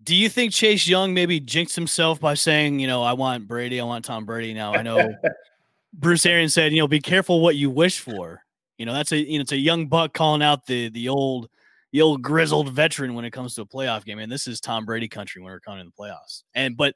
[0.04, 3.80] Do you think Chase Young maybe jinxed himself by saying, you know, I want Brady,
[3.80, 4.54] I want Tom Brady?
[4.54, 5.14] Now I know
[5.94, 8.44] Bruce Arians said, you know, be careful what you wish for.
[8.78, 11.50] You know, that's a you know, it's a young buck calling out the the old
[11.92, 14.20] the old grizzled veteran when it comes to a playoff game.
[14.20, 16.44] And this is Tom Brady country when we're coming to the playoffs.
[16.54, 16.96] And but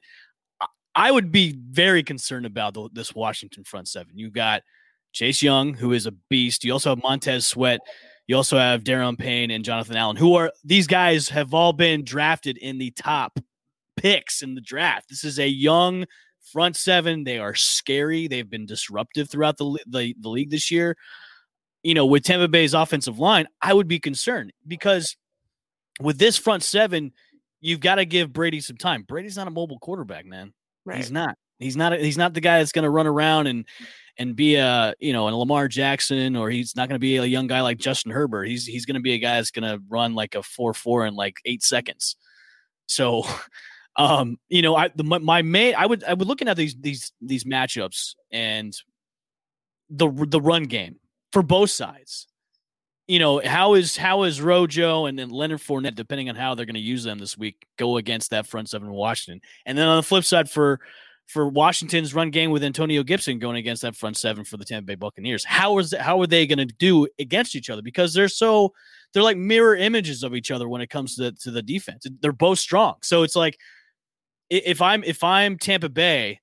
[0.96, 4.18] I- would be very concerned about the, this Washington front seven.
[4.18, 4.64] You've got
[5.12, 6.64] Chase Young, who is a beast.
[6.64, 7.80] You also have Montez Sweat.
[8.28, 12.04] You also have Daron Payne and Jonathan Allen, who are these guys have all been
[12.04, 13.38] drafted in the top
[13.98, 15.10] picks in the draft.
[15.10, 16.06] This is a young
[16.52, 17.24] front seven.
[17.24, 18.28] They are scary.
[18.28, 20.96] They've been disruptive throughout the, the, the league this year.
[21.84, 25.18] You know, with Tampa Bay's offensive line, I would be concerned because
[26.00, 27.12] with this front seven,
[27.60, 29.04] you've got to give Brady some time.
[29.04, 30.54] Brady's not a mobile quarterback, man.
[30.86, 30.98] Right.
[30.98, 31.38] He's not.
[31.60, 31.98] He's not.
[32.00, 33.65] He's not the guy that's going to run around and
[34.17, 37.26] and be a you know a Lamar Jackson, or he's not going to be a
[37.26, 38.48] young guy like Justin Herbert.
[38.48, 41.06] He's he's going to be a guy that's going to run like a four four
[41.06, 42.15] in like eight seconds.
[42.88, 43.24] So,
[43.96, 46.76] um, you know, I the my, my main I would I would looking at these
[46.80, 48.76] these these matchups and
[49.89, 50.98] the the run game
[51.32, 52.28] for both sides.
[53.08, 56.66] You know, how is how is Rojo and then Leonard Fournette, depending on how they're
[56.66, 59.42] going to use them this week, go against that front seven in Washington?
[59.66, 60.80] And then on the flip side, for
[61.28, 64.86] for Washington's run game with Antonio Gibson going against that front seven for the Tampa
[64.86, 67.82] Bay Buccaneers, how is how are they going to do against each other?
[67.82, 68.74] Because they're so
[69.13, 72.06] they're like mirror images of each other when it comes to the, to the defense.
[72.22, 73.58] They're both strong, so it's like
[74.50, 76.39] if I'm if I'm Tampa Bay,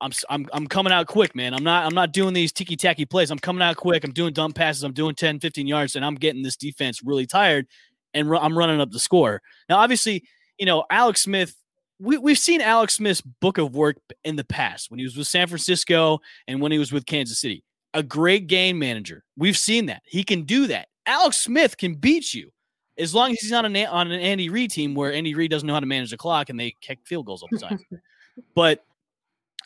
[0.00, 1.54] I'm I'm I'm coming out quick, man.
[1.54, 3.30] I'm not I'm not doing these ticky tacky plays.
[3.30, 4.04] I'm coming out quick.
[4.04, 4.84] I'm doing dumb passes.
[4.84, 7.66] I'm doing 10, 15 yards, and I'm getting this defense really tired,
[8.14, 9.42] and ru- I'm running up the score.
[9.68, 10.24] Now, obviously,
[10.58, 11.54] you know Alex Smith.
[12.00, 15.26] We, we've seen Alex Smith's book of work in the past when he was with
[15.26, 17.64] San Francisco and when he was with Kansas City.
[17.92, 19.24] A great game manager.
[19.36, 20.02] We've seen that.
[20.04, 20.86] He can do that.
[21.06, 22.52] Alex Smith can beat you
[22.98, 25.66] as long as he's not an, on an Andy Reid team where Andy Reid doesn't
[25.66, 27.80] know how to manage the clock and they kick field goals all the time.
[28.54, 28.84] but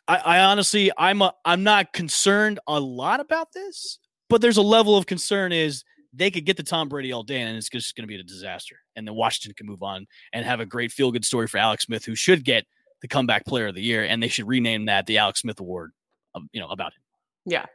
[0.09, 4.63] I, I honestly, I'm a, I'm not concerned a lot about this, but there's a
[4.63, 7.97] level of concern is they could get to Tom Brady all day and it's just
[7.97, 8.77] going to be a disaster.
[8.97, 11.85] And then Washington can move on and have a great feel good story for Alex
[11.85, 12.65] Smith, who should get
[13.01, 14.05] the comeback player of the year.
[14.05, 15.93] And they should rename that the Alex Smith Award,
[16.35, 17.03] um, you know, about him.
[17.47, 17.67] Yeah.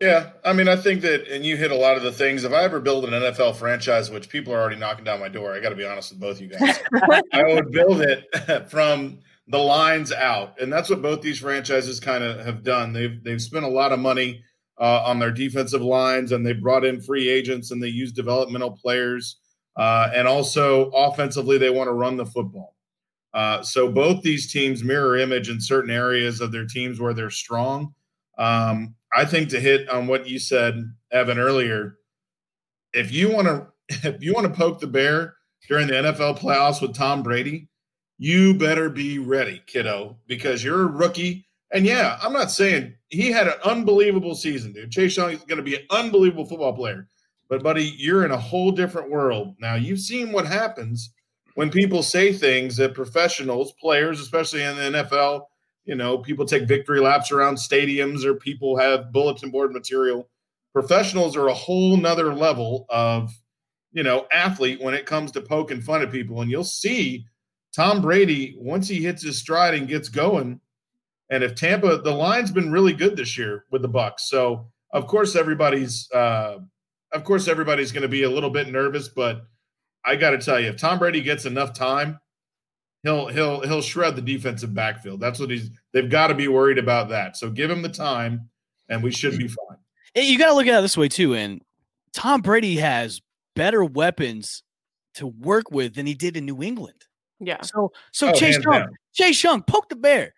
[0.00, 2.44] Yeah, I mean, I think that, and you hit a lot of the things.
[2.44, 5.52] If I ever build an NFL franchise, which people are already knocking down my door,
[5.52, 6.78] I got to be honest with both you guys.
[7.34, 8.26] I would build it
[8.70, 9.18] from
[9.50, 12.92] the lines out, and that's what both these franchises kind of have done.
[12.92, 14.42] They've they've spent a lot of money
[14.80, 18.70] uh, on their defensive lines, and they brought in free agents, and they use developmental
[18.70, 19.36] players,
[19.76, 22.76] uh, and also offensively, they want to run the football.
[23.32, 27.30] Uh, so both these teams mirror image in certain areas of their teams where they're
[27.30, 27.94] strong.
[28.38, 30.82] Um, I think to hit on what you said,
[31.12, 31.98] Evan, earlier,
[32.92, 33.66] if you want to
[34.08, 35.34] if you want to poke the bear
[35.68, 37.68] during the NFL playoffs with Tom Brady,
[38.22, 41.46] you better be ready, kiddo, because you're a rookie.
[41.72, 44.90] And yeah, I'm not saying he had an unbelievable season, dude.
[44.90, 47.08] Chase Young is going to be an unbelievable football player.
[47.48, 49.54] But buddy, you're in a whole different world.
[49.58, 51.14] Now, you've seen what happens
[51.54, 55.46] when people say things that professionals, players, especially in the NFL,
[55.86, 60.28] you know, people take victory laps around stadiums or people have bulletin board material.
[60.74, 63.32] Professionals are a whole nother level of,
[63.92, 66.42] you know, athlete when it comes to poking fun at people.
[66.42, 67.24] And you'll see
[67.74, 70.60] Tom Brady, once he hits his stride and gets going,
[71.30, 74.28] and if Tampa, the line's been really good this year with the Bucks.
[74.28, 76.58] So of course everybody's uh
[77.12, 79.42] of course everybody's going to be a little bit nervous, but
[80.04, 82.18] I got to tell you, if Tom Brady gets enough time,
[83.02, 85.20] he'll he'll he'll shred the defensive backfield.
[85.20, 85.70] That's what he's.
[85.92, 87.36] They've got to be worried about that.
[87.36, 88.48] So give him the time,
[88.88, 89.78] and we should be fine.
[90.14, 91.34] You got to look at it this way too.
[91.34, 91.62] And
[92.12, 93.20] Tom Brady has
[93.54, 94.62] better weapons
[95.14, 96.99] to work with than he did in New England.
[97.40, 97.62] Yeah.
[97.62, 98.96] So so Oh, Chase Young, down.
[99.14, 100.34] Chase Young, poke the bear.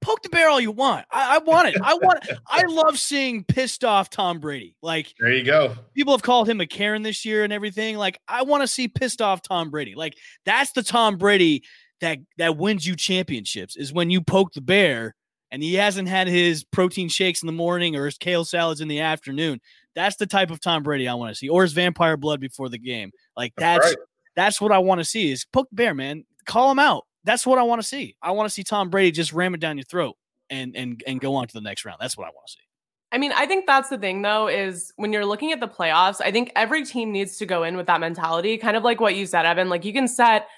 [0.00, 1.04] Poke the bear all you want.
[1.10, 1.76] I, I want it.
[1.84, 2.26] I want.
[2.46, 4.74] I love seeing pissed off Tom Brady.
[4.82, 5.74] Like There you go.
[5.94, 7.98] people have called him a Karen this year and everything.
[7.98, 9.94] Like I want to see pissed off Tom Brady.
[9.94, 10.14] Like
[10.46, 11.64] that's the Tom Brady
[12.00, 15.14] that that wins you championships is when you poke the bear
[15.50, 18.88] and he hasn't had his protein shakes in the morning or his kale salads in
[18.88, 19.60] the afternoon.
[19.94, 22.70] That's the type of Tom Brady I want to see, or his vampire blood before
[22.70, 23.10] the game.
[23.36, 24.06] Like That's that's right.
[24.34, 25.30] that's what I want to see.
[25.30, 26.24] Is poke the bear, man.
[26.50, 27.04] Call him out.
[27.22, 28.16] That's what I want to see.
[28.20, 30.16] I want to see Tom Brady just ram it down your throat
[30.50, 31.98] and and and go on to the next round.
[32.00, 32.64] That's what I want to see.
[33.12, 36.20] I mean, I think that's the thing though, is when you're looking at the playoffs,
[36.20, 39.14] I think every team needs to go in with that mentality, kind of like what
[39.14, 39.68] you said, Evan.
[39.68, 40.48] Like you can set,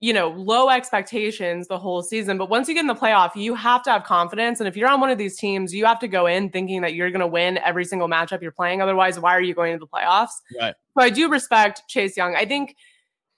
[0.00, 3.54] you know, low expectations the whole season, but once you get in the playoff, you
[3.54, 4.60] have to have confidence.
[4.60, 6.94] And if you're on one of these teams, you have to go in thinking that
[6.94, 8.82] you're going to win every single matchup you're playing.
[8.82, 10.34] Otherwise, why are you going to the playoffs?
[10.60, 10.74] Right.
[10.98, 12.36] So I do respect Chase Young.
[12.36, 12.76] I think,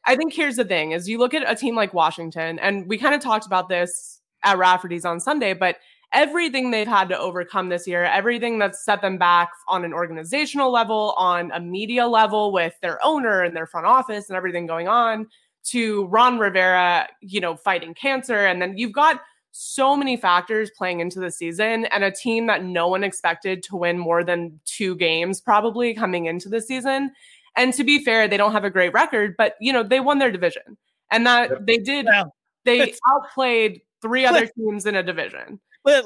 [0.06, 2.98] I think here's the thing: is you look at a team like Washington, and we
[2.98, 5.76] kind of talked about this at Rafferty's on Sunday, but
[6.12, 10.72] everything they've had to overcome this year, everything that's set them back on an organizational
[10.72, 14.88] level, on a media level with their owner and their front office and everything going
[14.88, 15.26] on,
[15.64, 18.46] to Ron Rivera, you know, fighting cancer.
[18.46, 22.64] And then you've got so many factors playing into the season and a team that
[22.64, 27.10] no one expected to win more than two games probably coming into the season.
[27.58, 30.18] And to be fair, they don't have a great record, but you know, they won
[30.18, 30.78] their division.
[31.10, 35.60] And that they did Well, they It's- outplayed three other teams in a division.
[35.84, 36.04] but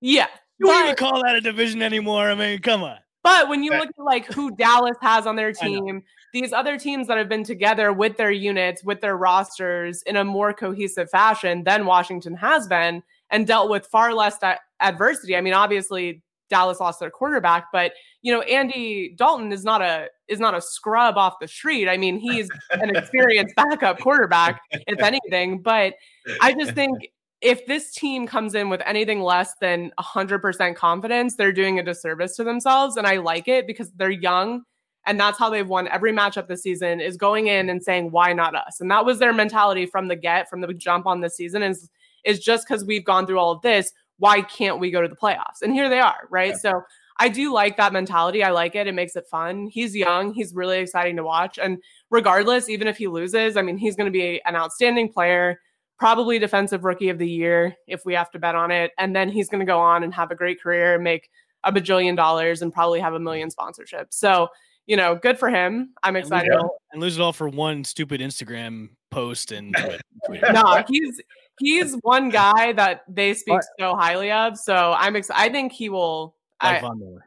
[0.00, 0.26] Yeah.
[0.58, 2.28] you don't even But, call that a division anymore.
[2.30, 2.98] I mean, come on.
[3.22, 3.80] but when you Right.
[3.80, 5.52] look at like who Dallas has on their
[5.86, 10.16] team, these other teams that have been together with their units, with their rosters in
[10.16, 15.36] a more cohesive fashion than Washington has been and dealt with far less a- adversity.
[15.36, 20.08] I mean, obviously Dallas lost their quarterback, but you know, Andy Dalton is not a
[20.28, 21.88] is not a scrub off the street.
[21.88, 25.62] I mean, he's an experienced backup quarterback, if anything.
[25.62, 25.94] But
[26.40, 26.98] I just think
[27.40, 32.36] if this team comes in with anything less than 100% confidence, they're doing a disservice
[32.36, 32.96] to themselves.
[32.96, 34.62] And I like it because they're young.
[35.06, 38.32] And that's how they've won every matchup this season is going in and saying, why
[38.32, 38.80] not us?
[38.80, 41.88] And that was their mentality from the get, from the jump on this season is,
[42.24, 45.16] is just because we've gone through all of this, why can't we go to the
[45.16, 45.62] playoffs?
[45.62, 46.56] And here they are, right?
[46.56, 46.82] So
[47.20, 48.44] I do like that mentality.
[48.44, 48.86] I like it.
[48.86, 49.66] It makes it fun.
[49.66, 50.32] He's young.
[50.32, 51.58] He's really exciting to watch.
[51.58, 51.78] And
[52.10, 55.60] regardless, even if he loses, I mean, he's going to be an outstanding player,
[55.98, 58.92] probably defensive rookie of the year if we have to bet on it.
[58.98, 61.28] And then he's going to go on and have a great career, and make
[61.64, 64.12] a bajillion dollars, and probably have a million sponsorships.
[64.12, 64.48] So,
[64.86, 65.92] you know, good for him.
[66.04, 66.52] I'm And lose, excited.
[66.52, 69.74] it all, and lose it all for one stupid Instagram post and
[70.52, 71.20] no, he's
[71.58, 74.58] he's one guy that they speak so highly of.
[74.58, 75.40] So I'm excited.
[75.40, 76.34] I think he will.
[76.62, 77.24] like I, Von Miller.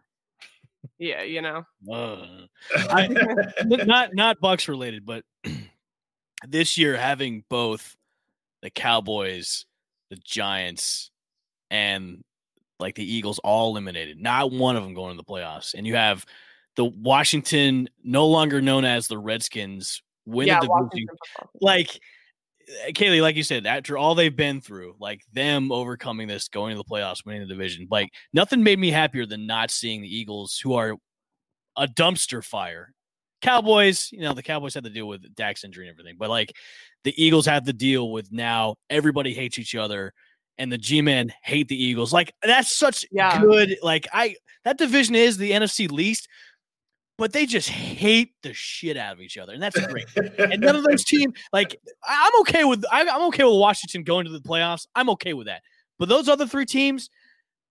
[0.99, 1.63] yeah, you know.
[1.91, 2.25] Uh,
[2.89, 3.05] I,
[3.59, 5.23] n- not not Bucks related, but
[6.47, 7.95] this year having both
[8.61, 9.65] the Cowboys,
[10.09, 11.11] the Giants,
[11.69, 12.23] and
[12.79, 15.95] like the Eagles all eliminated, not one of them going to the playoffs, and you
[15.95, 16.25] have
[16.75, 20.83] the Washington, no longer known as the Redskins, win yeah, the division.
[20.83, 21.51] Washington football.
[21.61, 21.99] Like
[22.87, 26.71] Eh, Kaylee, like you said, after all they've been through, like them overcoming this, going
[26.75, 30.15] to the playoffs, winning the division, like nothing made me happier than not seeing the
[30.15, 30.95] Eagles, who are
[31.77, 32.93] a dumpster fire.
[33.41, 36.53] Cowboys, you know, the Cowboys had to deal with Dak's injury and everything, but like
[37.03, 40.13] the Eagles have to deal with now everybody hates each other
[40.59, 42.13] and the G-men hate the Eagles.
[42.13, 43.41] Like that's such Yeah.
[43.41, 43.77] good.
[43.81, 46.27] Like I that division is the NFC least,
[47.21, 50.07] but they just hate the shit out of each other, and that's great.
[50.15, 54.25] and none of those teams, like I'm okay with I, I'm okay with Washington going
[54.25, 54.87] to the playoffs.
[54.95, 55.61] I'm okay with that.
[55.99, 57.11] But those other three teams,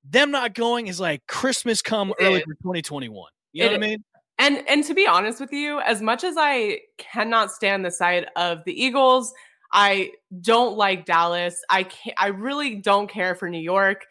[0.09, 2.45] them not going is like Christmas come It early is.
[2.45, 3.29] for 2021.
[3.53, 4.05] You know It what I mean?
[4.39, 8.29] And and to be honest with you, as much as I cannot stand the side
[8.37, 9.35] of the Eagles,
[9.73, 11.61] I don't like Dallas.
[11.69, 14.07] I can't, I really don't care for New York.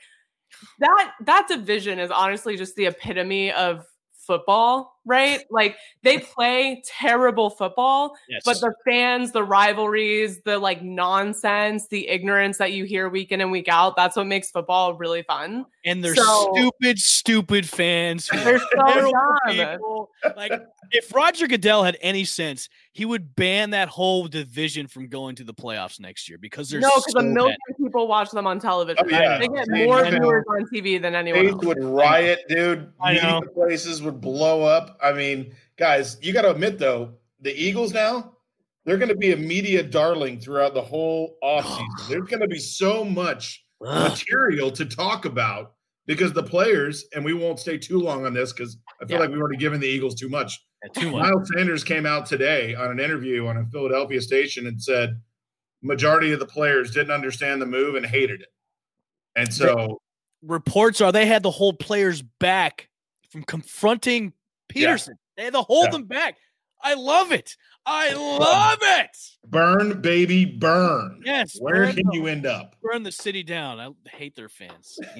[0.79, 3.85] That that division is honestly just the epitome of
[4.29, 5.43] football, right?
[5.49, 8.43] Like they play terrible football, Yes.
[8.45, 13.41] but the fans, the rivalries, the like nonsense, the ignorance that you hear week in
[13.41, 15.65] and week out, that's what makes football really fun.
[15.85, 18.29] and they're so- stupid, stupid fans.
[18.33, 20.33] They're so terrible dumb.
[20.35, 20.51] Like
[20.91, 25.43] if Roger Goodell had any sense, he would ban that whole division from going to
[25.43, 27.77] the playoffs next year because they're No, because so a million bad.
[27.83, 29.05] people watch them on television.
[29.05, 29.37] Oh, yeah.
[29.39, 30.19] They get Same more here.
[30.19, 31.65] viewers on TV than anyone States else.
[31.65, 32.91] would riot, dude.
[33.01, 33.41] I Media know.
[33.53, 34.97] places would blow up.
[35.01, 38.33] I mean, guys, you got to admit though, the Eagles now
[38.85, 41.85] they're going to be a media darling throughout the whole offseason.
[42.09, 45.73] There's going to be so much material to talk about
[46.07, 49.21] because the players, and we won't stay too long on this because I feel Yeah.
[49.21, 50.59] like we've already given the Eagles too much.
[50.83, 51.21] Yeah, too much.
[51.21, 55.21] Miles Sanders came out today on an interview on a Philadelphia station and said
[55.83, 58.49] majority of the players didn't understand the move and hated it.
[59.35, 60.01] And so
[60.41, 62.89] reports are they had to hold players back
[63.29, 64.33] from confronting
[64.69, 65.15] Peterson.
[65.35, 65.91] They had to hold Yeah.
[65.91, 66.37] them back.
[66.81, 67.57] I love it.
[67.85, 69.09] I love it.
[69.45, 71.21] burn, baby, burn.
[71.25, 71.57] Yes.
[71.59, 72.75] Where burn can the- you end up?
[72.81, 73.79] burn the city down?
[73.79, 74.97] I hate their fans.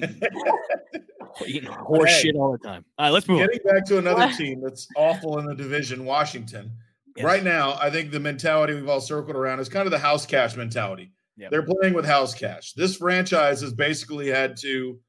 [1.46, 2.20] Eating horse Hey.
[2.22, 2.84] shit all the time.
[2.98, 3.46] All right, let's move on.
[3.46, 4.36] Getting back to another What?
[4.36, 6.70] team that's awful in the division, Washington.
[7.16, 7.24] Yes.
[7.24, 10.26] Right now, I think the mentality we've all circled around is kind of the house
[10.26, 11.12] cash mentality.
[11.36, 11.50] Yep.
[11.50, 12.72] They're playing with house cash.
[12.74, 15.00] This franchise has basically had to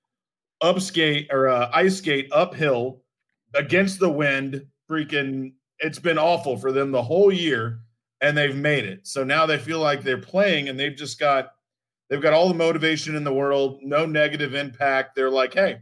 [0.64, 3.01] upskate or uh, ice skate uphill
[3.54, 4.66] against the wind.
[4.90, 7.80] Freaking, it's been awful for them the whole year,
[8.20, 9.08] and they've made it.
[9.08, 11.54] So now they feel like they're playing, and they've just got
[12.10, 15.16] they've got all the motivation in the world, no negative impact.
[15.16, 15.82] They're like, hey,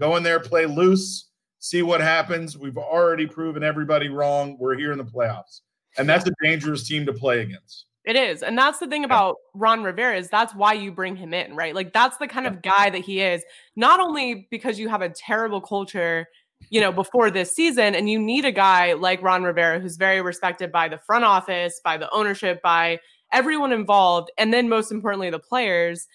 [0.00, 2.58] go in there, play loose, see what happens.
[2.58, 4.56] We've already proven everybody wrong.
[4.58, 5.60] We're here in the playoffs,
[5.96, 7.86] and that's a dangerous team to play against.
[8.04, 8.42] It is.
[8.42, 11.74] And that's the thing about Ron Rivera is that's why you bring him in, right?
[11.74, 13.44] Like that's the kind of guy that he is.
[13.76, 16.26] Not only because you have a terrible culture,
[16.68, 20.20] you know, before this season and you need a guy like Ron Rivera who's very
[20.20, 23.00] respected by the front office, by the ownership, by
[23.32, 26.06] everyone involved, and then most importantly the players.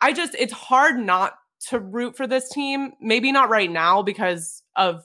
[0.00, 1.34] I just it's hard not
[1.68, 2.92] to root for this team.
[3.00, 5.02] Maybe not right now because of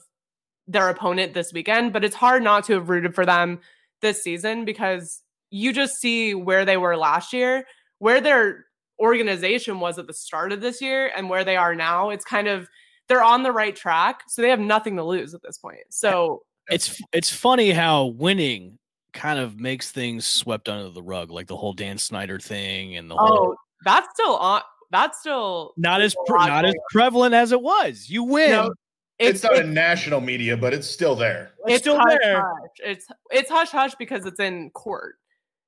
[0.68, 3.60] their opponent this weekend, but it's hard not to have rooted for them
[4.00, 7.64] this season because you just see where they were last year,
[7.98, 8.66] where their
[9.00, 12.10] organization was at the start of this year, and where they are now.
[12.10, 12.68] It's kind of
[13.12, 15.80] they're on the right track, so they have nothing to lose at this point.
[15.90, 18.78] So It's it's funny how winning
[19.12, 23.10] kind of makes things swept under the rug, like the whole Dan Snyder thing and
[23.10, 24.62] the whole oh, that's still on.
[24.90, 28.08] That's still not as pre- lot not as prevalent as it was.
[28.08, 28.50] You win.
[28.50, 28.72] No,
[29.18, 31.52] It's, it's not it's, in national media, but it's still there.
[31.66, 32.40] it's still hush there.
[32.40, 32.70] hush.
[32.78, 35.16] It's it's hush hush because it's in court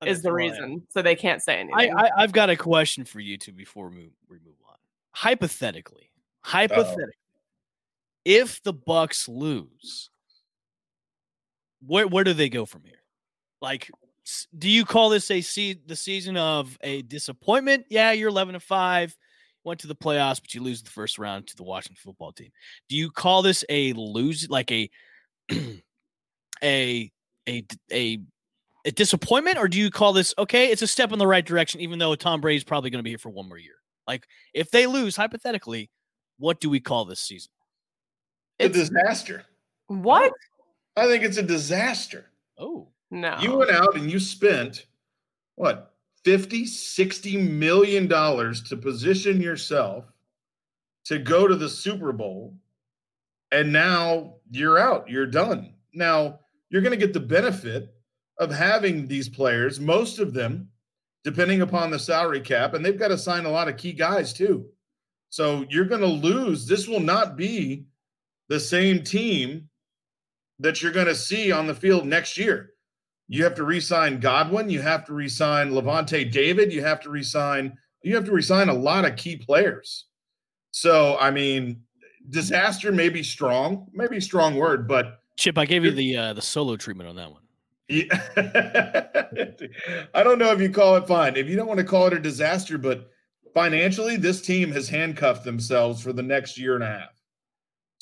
[0.07, 0.51] is the Right.
[0.51, 1.95] reason, so they can't say anything.
[1.95, 4.77] I I've got a question for you two before we move, we move on.
[5.13, 6.11] Hypothetically,
[6.43, 7.13] hypothetically,
[8.25, 10.11] if the Bucs lose,
[11.87, 13.03] where where do they go from here?
[13.61, 13.91] Like,
[14.59, 17.87] do you call this a se- the season of a disappointment?
[17.91, 19.17] Yeah, you're eleven to five,
[19.65, 22.51] went to the playoffs, but you lose the first round to the Washington football team.
[22.89, 24.91] Do you call this a lose, like a
[26.63, 27.11] a
[27.49, 27.65] a
[27.97, 28.19] a
[28.91, 30.71] disappointment, or do you call this okay?
[30.71, 33.11] It's a step in the right direction, even though Tom Brady's probably going to be
[33.11, 33.77] here for one more year.
[34.07, 35.91] Like, if they lose, hypothetically,
[36.39, 37.51] what do we call this season?
[38.59, 39.45] It's a disaster.
[39.89, 40.33] what?
[40.97, 42.27] I think it's a disaster.
[42.59, 43.37] Oh, No.
[43.41, 44.87] You went out and you spent
[45.57, 45.95] what
[46.25, 50.11] 50, 60 million dollars to position yourself
[51.05, 52.55] to go to the Super Bowl,
[53.53, 55.09] and now you're out.
[55.09, 55.75] You're done.
[55.93, 56.41] Now
[56.71, 57.95] you're going to get the benefit
[58.39, 60.69] of having these players, most of them,
[61.25, 64.33] depending upon the salary cap, and they've got to sign a lot of key guys
[64.33, 64.67] too.
[65.29, 66.67] So you're going to lose.
[66.67, 67.85] This will not be
[68.49, 69.69] the same team
[70.59, 72.71] that you're going to see on the field next year.
[73.29, 74.69] You have to re-sign Godwin.
[74.69, 76.73] You have to re-sign Lavonte David.
[76.73, 77.77] You have to re-sign.
[78.03, 80.07] You have to resign a lot of key players.
[80.73, 81.83] So I mean,
[82.31, 86.43] disaster may be strong, maybe strong word, but Chip, I gave you the uh, the
[86.43, 87.43] solo treatment on that one.
[87.89, 88.05] Yeah.
[90.15, 91.37] I don't know if you call it fine.
[91.37, 93.11] If you don't want to call it a disaster, but
[93.53, 97.11] financially, this team has handcuffed themselves for the next year and a half.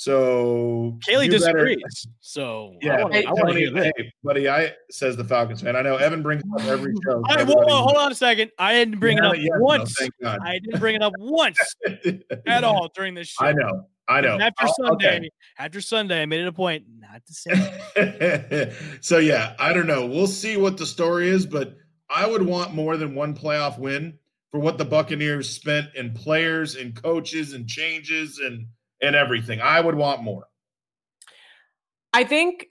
[0.03, 1.77] So Kaylee disagrees.
[1.77, 3.93] better- so yeah, I wanna, hey, I wanna Tony, hear that.
[3.97, 5.77] hey, buddy, I says the Falcons fan.
[5.77, 7.15] I know Evan brings up every show.
[7.15, 8.51] All right, whoa, whoa, hold on a second.
[8.59, 9.97] I didn't bring it up Yeah, yeah, no, once.
[10.25, 11.59] I didn't bring it up once
[12.47, 13.47] at all during this show.
[13.47, 13.87] I know.
[14.09, 14.35] I know.
[14.35, 15.31] And After oh, I'll- Sunday, okay.
[15.59, 18.73] after Sunday, I made it a point not to say.
[19.01, 20.07] so yeah, I don't know.
[20.07, 21.77] We'll see what the story is, but
[22.11, 24.19] I would want more than one playoff win
[24.51, 28.67] for what the Buccaneers spent in players and coaches and changes and
[29.03, 29.61] and everything.
[29.61, 30.47] I would want more.
[32.13, 32.67] I think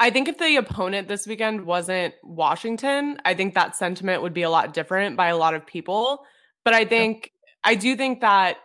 [0.00, 4.42] I think if the opponent this weekend wasn't Washington, I think that sentiment would be
[4.42, 6.24] a lot different by a lot of people.
[6.64, 8.56] But I think I do think that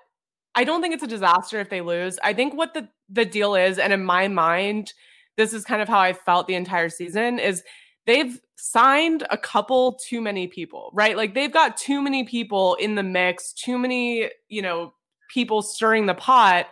[0.56, 2.18] I don't think it's a disaster if they lose.
[2.24, 4.94] I think what the the deal is, and in my mind,
[5.36, 7.64] this is kind of how I felt the entire season, is
[8.08, 11.16] they've signed a couple too many people, right?
[11.16, 14.94] Like they've got too many people in the mix, too many, you know,
[15.30, 16.68] people stirring the pot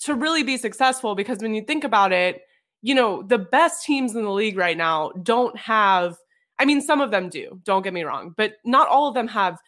[0.00, 2.42] to really be successful because when you think about it,
[2.82, 6.16] you know, the best teams in the league right now don't have,
[6.58, 9.28] I mean, some of them do, don't get me wrong, but not all of them
[9.28, 9.58] have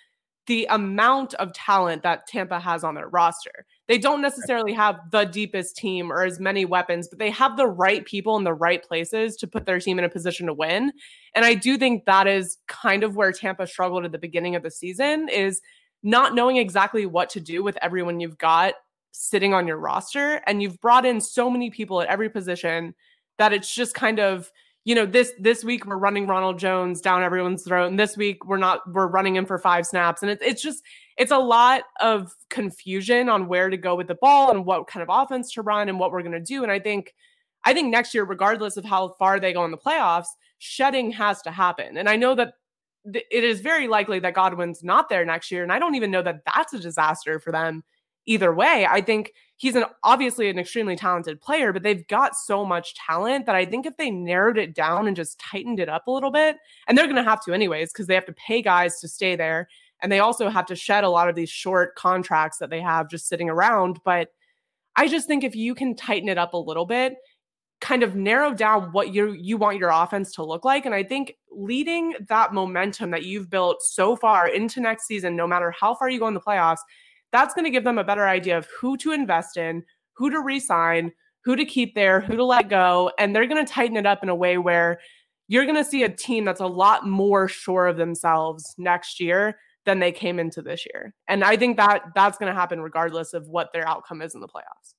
[0.49, 3.67] the amount of talent that Tampa has on their roster.
[3.87, 7.67] They don't necessarily have the deepest team or as many weapons, but they have the
[7.67, 10.91] right people in the right places to put their team in a position to win.
[11.35, 14.63] And I do think that is kind of where Tampa struggled at the beginning of
[14.63, 15.61] the season is
[16.03, 18.75] not knowing exactly what to do with everyone you've got
[19.13, 20.41] sitting on your roster.
[20.47, 22.95] And you've brought in so many people at every position
[23.39, 24.51] that it's just kind of
[24.85, 27.89] you know this this week we're running Ronald Jones down everyone's throat.
[27.89, 30.23] And this week we're not we're running him for five snaps.
[30.23, 30.83] And it's it's just
[31.19, 35.03] it's a lot of confusion on where to go with the ball and what kind
[35.03, 36.63] of offense to run and what we're going to do.
[36.63, 37.15] And I think
[37.65, 40.29] I think next year regardless of how far they go in the playoffs
[40.59, 41.99] shedding has to happen.
[41.99, 42.55] And I know that
[43.15, 46.23] it is very likely that Godwin's not there next year and I don't even know
[46.23, 47.85] that that's a disaster for them
[48.27, 48.87] either way.
[48.89, 53.47] I think he's an obviously an extremely talented player, but they've got so much talent
[53.47, 56.31] that I think if they narrowed it down and just tightened it up a little
[56.31, 56.57] bit,
[56.87, 59.35] and they're going to have to anyways because they have to pay guys to stay
[59.35, 59.69] there
[60.01, 63.11] and they also have to shed a lot of these short contracts that they have
[63.11, 64.29] just sitting around, but
[64.97, 67.15] I just think if you can tighten it up a little bit,
[67.81, 71.05] kind of narrow down what you you want your offense to look like and I
[71.05, 75.95] think leading that momentum that you've built so far into next season no matter how
[75.95, 76.81] far you go in the playoffs
[77.33, 80.41] that's going to give them a better idea of who to invest in, who to
[80.41, 81.13] resign,
[81.45, 83.11] who to keep there, who to let go.
[83.19, 85.01] And they're going to tighten it up in a way where
[85.47, 89.59] you're going to see a team that's a lot more sure of themselves next year
[89.85, 91.15] than they came into this year.
[91.29, 94.41] And I think that that's going to happen regardless of what their outcome is in
[94.41, 94.95] the playoffs.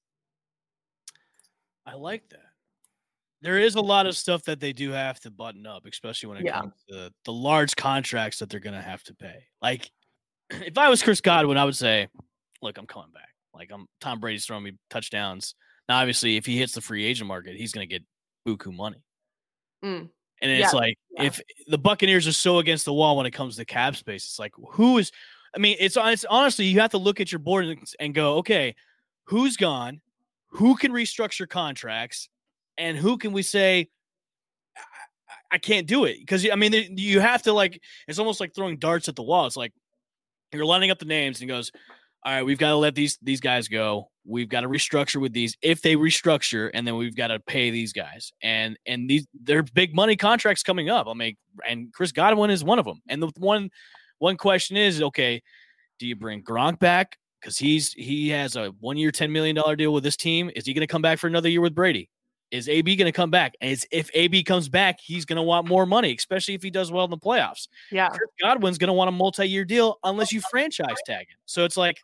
[1.86, 2.49] I like that.
[3.42, 6.38] There is a lot of stuff that they do have to button up, especially when
[6.40, 6.60] it Yeah.
[6.60, 9.46] comes to the large contracts that they're going to have to pay.
[9.62, 9.90] Like,
[10.50, 12.08] if I was Chris Godwin, I would say,
[12.62, 13.34] "Look, I'm coming back.
[13.54, 15.56] Like, I'm Tom Brady's throwing me touchdowns.
[15.88, 18.04] Now, obviously, if he hits the free agent market, he's going to get
[18.48, 19.02] buku money.
[19.84, 20.10] Mm.
[20.42, 21.24] And it's Yeah, like yeah.
[21.24, 24.40] if the Buccaneers are so against the wall when it comes to cap space, it's
[24.40, 25.12] like who is?
[25.56, 28.36] I mean, it's it's honestly you have to look at your board and, and go,
[28.38, 28.76] okay,
[29.26, 30.02] who's gone?
[30.50, 32.30] Who can restructure contracts?
[32.80, 33.90] And who can we say
[34.76, 36.18] I, I- can't do it?
[36.20, 39.46] Because I mean, you have to like it's almost like throwing darts at the wall.
[39.46, 39.74] It's like
[40.52, 41.72] you're lining up the names and goes,
[42.24, 44.10] all right, we've got to let these these guys go.
[44.26, 47.70] We've got to restructure with these if they restructure, and then we've got to pay
[47.72, 48.32] these guys.
[48.42, 51.08] And and these they're big money contracts coming up.
[51.08, 53.02] I mean, and Chris Godwin is one of them.
[53.08, 53.70] And the one
[54.20, 55.42] one question is, okay,
[55.98, 59.76] do you bring Gronk back because he's he has a one year, ten million dollar
[59.76, 60.52] deal with this team?
[60.56, 62.10] Is he going to come back for another year with Brady?
[62.52, 63.54] Is AB going to come back?
[63.62, 66.92] Is if AB comes back, he's going to want more money, especially if he does
[66.92, 67.68] well in the playoffs.
[67.92, 68.10] Yeah.
[68.10, 71.38] Chris Godwin's going to want a multi-year deal unless you franchise tag him.
[71.46, 71.98] So it's like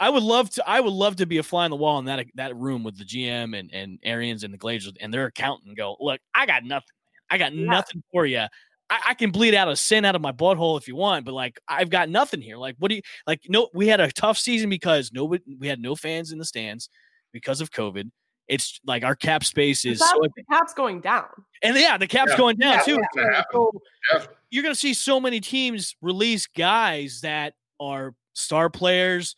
[0.00, 0.68] I- would love to.
[0.68, 2.96] I would love to be a fly on the wall in that that room with
[2.98, 5.68] the GM and and Arians and the Glazers and their accountant.
[5.68, 6.86] And go, look, I got nothing.
[6.96, 7.12] Man.
[7.30, 7.66] I got Yeah.
[7.66, 8.46] nothing for you.
[8.88, 11.34] I, I can bleed out a sin out of my butthole if you want, but
[11.34, 12.56] like I've got nothing here.
[12.56, 13.40] Like, what do you like?
[13.48, 16.88] No, we had a tough season because nobody, we had no fans in the stands
[17.32, 18.10] because of COVID.
[18.48, 21.24] It's like our cap space The is cap- so, the cap's going down.
[21.62, 22.36] and yeah, the cap's Yeah.
[22.36, 23.00] going down Yeah, too.
[23.14, 23.44] it's.
[23.52, 23.72] So
[24.12, 24.26] Yeah.
[24.50, 29.34] you're going to see so many teams release guys that are star players,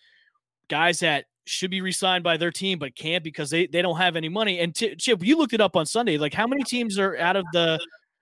[0.69, 4.17] guys that should be re-signed by their team but can't because they, they don't have
[4.17, 4.59] any money.
[4.61, 6.19] And t- Chip, you looked it up on Sunday.
[6.19, 7.79] Like how many teams are out of the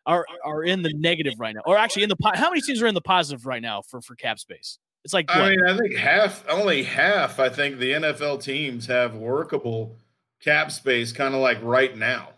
[0.06, 2.80] are are in the negative right now, or actually in the po- how many teams
[2.80, 4.78] are in the positive right now for for cap space?
[5.04, 5.50] It's like I what?
[5.50, 9.96] mean, I think half, only half, I think the NFL teams have workable
[10.42, 12.30] cap space kind of like right now.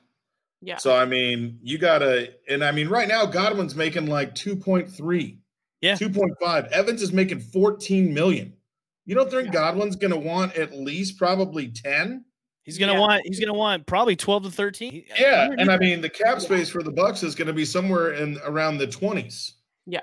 [0.60, 0.76] Yeah.
[0.78, 5.38] So, I mean, you got to, and I mean, right now, Godwin's making like 2.3,
[5.80, 5.94] Yeah.
[5.94, 6.68] 2.5.
[6.72, 8.54] Evans is making 14 million.
[9.06, 9.52] You don't think Yeah.
[9.52, 12.24] Godwin's going to want at least probably 10?
[12.64, 12.98] he's gonna Yeah.
[13.00, 15.02] want he's gonna want probably twelve to thirteen.
[15.18, 15.48] Yeah.
[15.56, 18.36] And I mean, the cap space for the Bucs is going to be somewhere in
[18.44, 19.52] around the 20s.
[19.86, 20.00] yeah.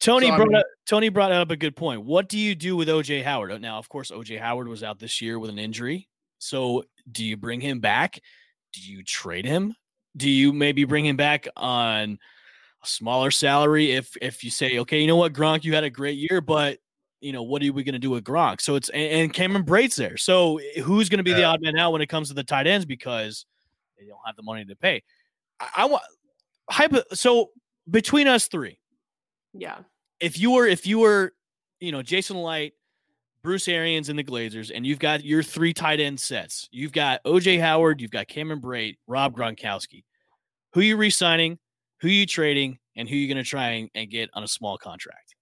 [0.00, 2.02] Tony So, I brought mean- up Tony brought up a good point.
[2.02, 3.60] What do you do with OJ Howard?
[3.60, 6.08] Now, of course, OJ Howard was out this year with an injury.
[6.40, 8.20] So, do you bring him back?
[8.72, 9.74] Do you trade him?
[10.16, 12.18] Do you maybe bring him back on
[12.82, 15.90] a smaller salary if if you say, okay, you know what, Gronk, you had a
[15.90, 16.78] great year, but
[17.20, 18.60] you know what are we going to do with Gronk?
[18.60, 20.16] So it's and, and Cameron Brate's there.
[20.16, 22.66] So who's going to be the odd man out when it comes to the tight
[22.66, 23.44] ends because
[23.98, 25.02] they don't have the money to pay?
[25.58, 26.02] I, I want
[26.70, 27.02] hypo.
[27.14, 27.50] So
[27.90, 28.78] between us three,
[29.52, 29.78] Yeah.
[30.20, 31.32] if you were if you were
[31.80, 32.76] you know Jason Licht,
[33.42, 37.22] Bruce Arians, and the Glazers, and you've got your three tight end sets, you've got
[37.24, 40.04] OJ Howard, you've got Cameron Brate, Rob Gronkowski.
[40.72, 41.58] Who are you re-signing?
[42.00, 42.78] Who you trading?
[42.96, 45.34] And who you going to try and, and get on a small contract?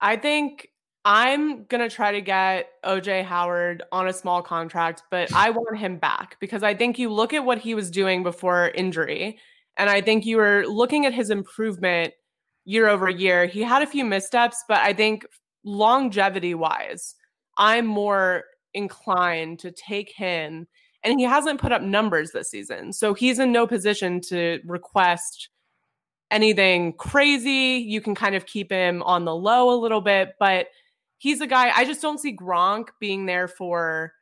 [0.00, 0.68] I think
[1.04, 5.78] I'm going to try to get OJ Howard on a small contract, but I want
[5.78, 9.38] him back because I think you look at what he was doing before injury,
[9.76, 12.14] and I think you were looking at his improvement
[12.64, 13.46] year over year.
[13.46, 15.24] He had a few missteps, but I think
[15.64, 17.14] longevity wise,
[17.56, 18.44] I'm more
[18.74, 20.66] inclined to take him.
[21.04, 22.92] And he hasn't put up numbers this season.
[22.92, 25.48] So he's in no position to request
[26.30, 27.84] anything crazy.
[27.86, 30.66] You can kind of keep him on the low a little bit, but
[31.18, 34.12] he's a guy I just don't see Gronk being there for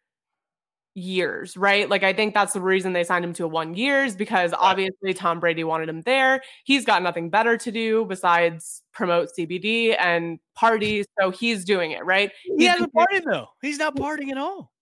[0.97, 1.89] years, right?
[1.89, 5.13] Like I think that's the reason they signed him to a one years because obviously
[5.15, 6.43] Tom Brady wanted him there.
[6.65, 12.05] He's got nothing better to do besides promote CBD and party, so he's doing it,
[12.05, 12.33] right?
[12.45, 13.47] He He's hasn't partied though.
[13.61, 14.73] He's not partying at all.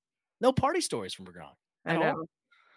[0.40, 1.50] No party stories from Gronk.
[1.84, 2.02] I at all.
[2.02, 2.26] know.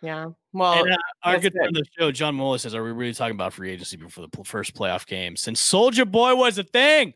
[0.01, 0.25] Yeah.
[0.53, 3.13] Well, And, uh, our good friend of the show, John Mola, says, "Are we really
[3.13, 5.35] talking about free agency before the pl- first playoff game?
[5.35, 7.13] Since Soldier Boy was a thing,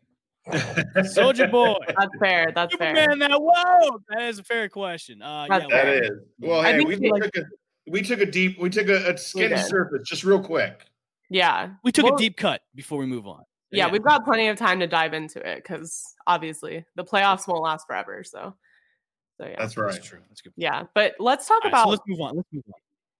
[1.05, 2.51] Soldier Boy, that's fair.
[2.53, 2.95] That's fair.
[2.95, 5.21] Superman, that whoa, that is a fair question.
[5.21, 6.03] Uh, That's yeah, That fair.
[6.03, 6.11] is.
[6.39, 7.43] Well, hey, think we, he, like- took a,
[7.87, 10.85] we took a deep, we took a, a skin surface just real quick.
[11.29, 11.71] Yeah.
[11.83, 13.43] we took Well, a deep cut before we move on.
[13.71, 17.61] yeah, we've got plenty of time to dive into it because obviously the playoffs won't
[17.63, 18.23] last forever.
[18.23, 18.53] So,
[19.37, 19.93] so yeah, That's right.
[19.93, 20.19] That's true.
[20.29, 20.53] That's good.
[20.57, 20.83] yeah.
[20.93, 22.35] But let's talk All right, so about let's move on.
[22.35, 22.73] Let's move on.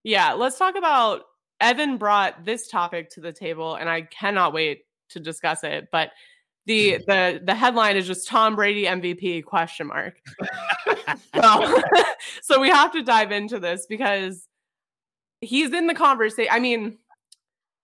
[0.03, 1.22] yeah, let's talk about
[1.61, 5.88] Evan brought this topic to the table, and I cannot wait to discuss it.
[5.91, 6.11] But
[6.66, 10.22] the the the headline is just Tom Brady MVP question mark.
[11.36, 11.82] so,
[12.41, 14.47] so we have to dive into this because
[15.41, 16.51] he's in the conversation.
[16.53, 16.97] I mean,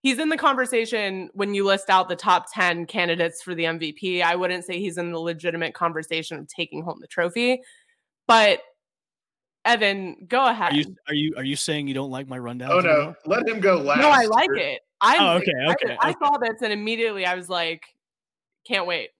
[0.02, 4.22] he's in the conversation when you list out the top 10 candidates for the MVP.
[4.22, 7.60] I wouldn't say he's in the legitimate conversation of taking home the trophy.
[8.28, 8.60] But
[9.64, 10.72] Evan, go ahead.
[10.72, 12.70] Are you are you are you saying you don't like my rundown?
[12.70, 14.00] Oh no, let him go last.
[14.00, 14.80] no, I like it.
[15.00, 17.82] I'm Oh, okay, I- okay, I, saw this and immediately I was like,
[18.68, 19.10] can't wait.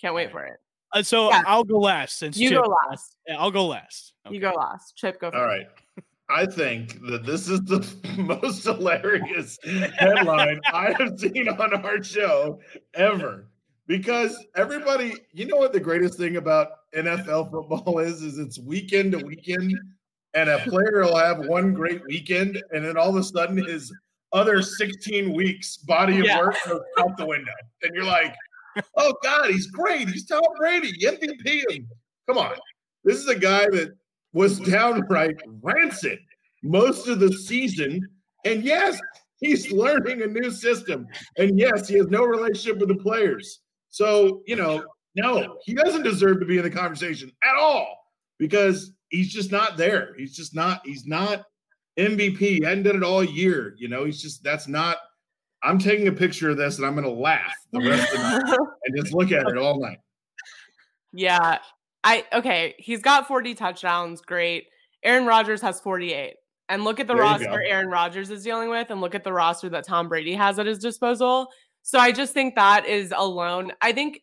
[0.00, 0.58] Can't wait for it.
[0.92, 1.42] Uh, so Yeah.
[1.46, 3.16] I'll go last since You Chip- go last.
[3.38, 4.14] I'll go last.
[4.30, 4.96] You go last.
[4.96, 5.38] Chip, go first.
[5.40, 5.66] All right.
[6.28, 7.86] I think that this is the
[8.18, 9.58] most hilarious
[9.96, 12.60] headline I have seen on our show
[12.94, 13.46] ever.
[13.86, 18.22] Because everybody, you know what the greatest thing about NFL football is?
[18.22, 19.72] Is it's weekend to weekend,
[20.34, 23.92] and a player will have one great weekend, and then all of a sudden his
[24.32, 26.40] other 16 weeks body of Yeah.
[26.40, 27.52] work goes out the window.
[27.82, 28.34] And you're like,
[28.96, 30.08] oh God, he's great.
[30.08, 31.86] He's Tom Brady, MVP.
[32.26, 32.56] Come on.
[33.04, 33.94] This is a guy that
[34.32, 36.18] was downright rancid
[36.62, 38.06] most of the season.
[38.44, 38.98] And yes,
[39.40, 41.06] he's learning a new system.
[41.38, 43.60] And yes, he has no relationship with the players.
[43.90, 47.96] So, you know, no, he doesn't deserve to be in the conversation at all
[48.38, 50.12] because he's just not there.
[50.16, 51.44] He's just not, he's not
[51.98, 52.38] MVP.
[52.38, 53.74] He hadn't done it all year.
[53.78, 54.98] You know, he's just, that's not,
[55.66, 58.38] I'm taking a picture of this and I'm going to laugh the rest of the
[58.38, 59.98] night and just look at it all night.
[61.12, 61.58] yeah.
[62.04, 64.20] I okay, he's got 40 touchdowns.
[64.20, 64.68] Great.
[65.02, 66.34] Aaron Rodgers has 48.
[66.68, 67.62] And look at the There roster.
[67.62, 70.66] Aaron Rodgers is dealing with, and look at the roster that Tom Brady has at
[70.66, 71.48] his disposal.
[71.82, 73.72] So I just think that is alone.
[73.80, 74.22] I think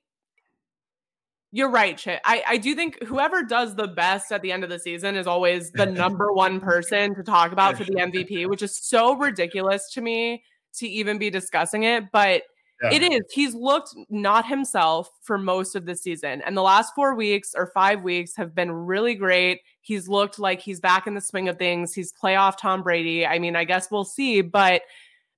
[1.51, 2.19] you're right, Chit.
[2.25, 5.27] I, I do think whoever does the best at the end of the season is
[5.27, 9.89] always the number one person to talk about for the MVP, which is so ridiculous
[9.91, 10.43] to me
[10.77, 12.11] to even be discussing it.
[12.11, 12.43] But
[12.81, 12.91] Yeah.
[12.91, 13.21] It is.
[13.31, 16.41] He's looked not himself for most of the season.
[16.41, 19.61] And the last four weeks or five weeks have been really great.
[19.81, 21.93] He's looked like he's back in the swing of things.
[21.93, 23.25] He's playoff Tom Brady.
[23.25, 24.41] I mean, I guess we'll see.
[24.41, 24.81] But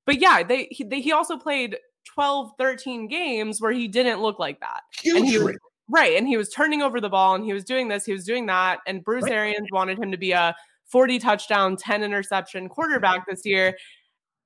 [0.06, 4.40] but yeah, they he, they, he also played 12, 13 games where he didn't look
[4.40, 4.82] like that.
[5.06, 5.56] And he was,
[5.90, 6.18] right.
[6.18, 8.46] And he was turning over the ball and he was doing this, he was doing
[8.48, 8.80] that.
[8.88, 9.34] And Bruce Right.
[9.34, 10.56] Arians wanted him to be a
[10.86, 13.76] 40 touchdown, 10 interception quarterback this year.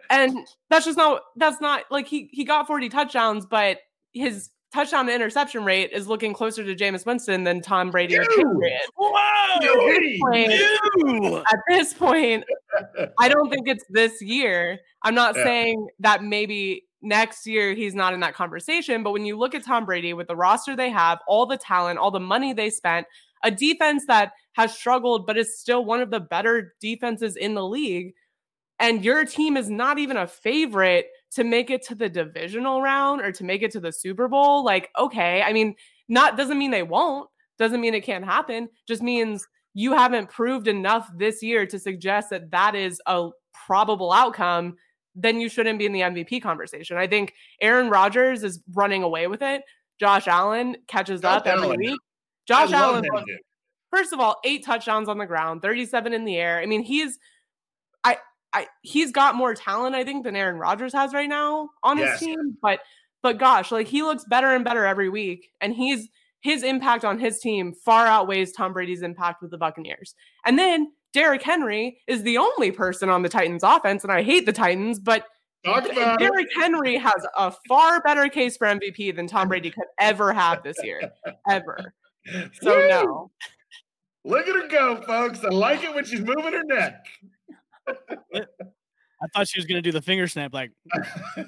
[0.10, 3.78] And that's just not that's not like he he got 40 touchdowns, but
[4.14, 8.24] his touchdown to interception rate is looking closer to Jameis Winston than Tom Brady or
[8.24, 8.60] Ew.
[8.62, 8.82] Patriot.
[9.62, 10.20] Ew.
[10.22, 11.38] Point- Ew.
[11.38, 12.44] At this point,
[13.20, 14.80] I don't think it's this year.
[15.04, 15.44] I'm not Yeah.
[15.44, 19.64] saying that maybe next year he's not in that conversation, but when you look at
[19.64, 23.08] Tom Brady with the roster they have, all the talent, all the money they spent,
[23.44, 27.66] a defense that has struggled but is still one of the better defenses in the
[27.66, 28.14] league,
[28.80, 33.22] and your team is not even a favorite to make it to the divisional round
[33.22, 35.76] or to make it to the Super Bowl, like okay, I mean,
[36.08, 40.68] not doesn't mean they won't, doesn't mean it can't happen, just means you haven't proved
[40.68, 44.76] enough this year to suggest that that is a probable outcome,
[45.16, 46.98] then you shouldn't be in the MVP conversation.
[46.98, 49.62] I think Aaron Rodgers is running away with it.
[50.00, 52.00] Josh Allen catches Josh up every week.
[52.48, 53.06] Josh Allen,
[53.92, 56.60] first of all, eight touchdowns on the ground, 37 in the air.
[56.60, 57.20] I mean, he's
[58.54, 62.20] I he's got more talent, I think, than Aaron Rodgers has right now on Yes.
[62.20, 62.58] his team.
[62.62, 62.80] But
[63.22, 65.52] but gosh, like he looks better and better every week.
[65.62, 66.10] And he's
[66.42, 70.16] his impact on his team far outweighs Tom Brady's impact with the Buccaneers.
[70.46, 74.46] And then Derrick Henry is the only person on the Titans offense, and I hate
[74.46, 75.26] the Titans, but.
[75.66, 80.64] Derrick Henry has a far better case for MVP than Tom Brady could ever have
[80.64, 81.12] this year.
[81.50, 81.94] Ever.
[82.62, 82.88] So Woo!
[82.88, 83.32] no.
[84.24, 85.44] Look at her go, folks.
[85.44, 87.06] I like it when she's moving her neck.
[88.36, 90.72] I thought she was gonna do the finger snap, like,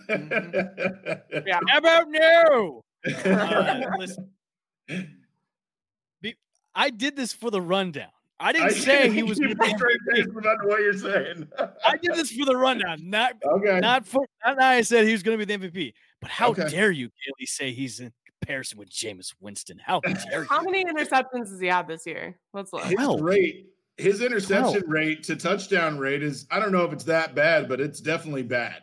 [0.10, 1.60] Yeah.
[1.68, 2.84] how about no?
[3.26, 4.30] Uh, listen,
[6.22, 6.36] be-
[6.76, 8.10] I did this for the rundown.
[8.40, 9.40] I didn't say he was.
[9.40, 10.16] Gonna be straight MVP.
[10.18, 11.48] face about what you're saying.
[11.86, 13.80] I did this for the rundown, not okay.
[13.80, 14.26] not for.
[14.46, 16.68] Not that I said he was going to be the MVP, but how Okay.
[16.70, 19.80] dare you, Kaylee, say he's in comparison with Jameis Winston?
[19.84, 20.48] How dare you?
[20.50, 22.38] How many interceptions does he have this year?
[22.54, 22.84] Let's look.
[22.84, 23.68] his rate,
[23.98, 24.84] his interception Twelve.
[24.88, 28.44] rate to touchdown rate is I don't know if it's that bad, but it's definitely
[28.44, 28.82] bad.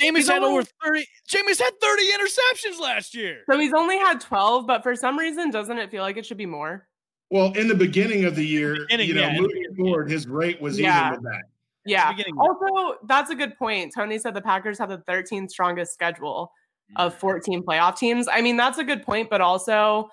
[0.00, 1.06] Jameis He's had only- over thirty.
[1.28, 3.42] Jameis had thirty interceptions last year.
[3.50, 6.36] So he's only had 12, but for some reason, doesn't it feel like it should
[6.36, 6.86] be more?
[7.30, 10.60] Well, in the beginning of the year, beginning, you know, yeah, moving forward, his rate
[10.60, 11.08] was Yeah.
[11.08, 11.42] even with that.
[11.84, 12.14] Yeah.
[12.16, 12.24] yeah.
[12.38, 13.92] Also, that's a good point.
[13.94, 16.52] Tony said the Packers have the 13th strongest schedule
[16.96, 17.18] of mm.
[17.18, 18.28] 14 playoff teams.
[18.30, 20.08] I mean, that's a good point, but also,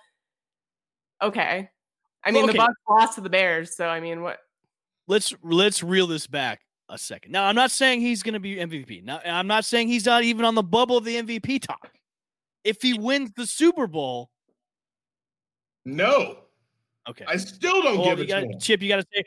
[1.21, 1.69] okay.
[2.25, 2.57] I mean, Well, okay.
[2.57, 4.39] the Bucs lost to the Bears, so I mean, what?
[5.07, 7.31] let's let's reel this back a second.
[7.31, 9.03] Now, I'm not saying he's going to be MVP.
[9.03, 11.91] Now, I'm not saying he's not even on the bubble of the MVP talk.
[12.63, 14.29] If he wins the Super Bowl,
[15.85, 16.37] No,
[17.07, 17.25] okay.
[17.27, 18.59] I still don't Well, give it gotta, to him.
[18.59, 19.23] Chip, you got to say,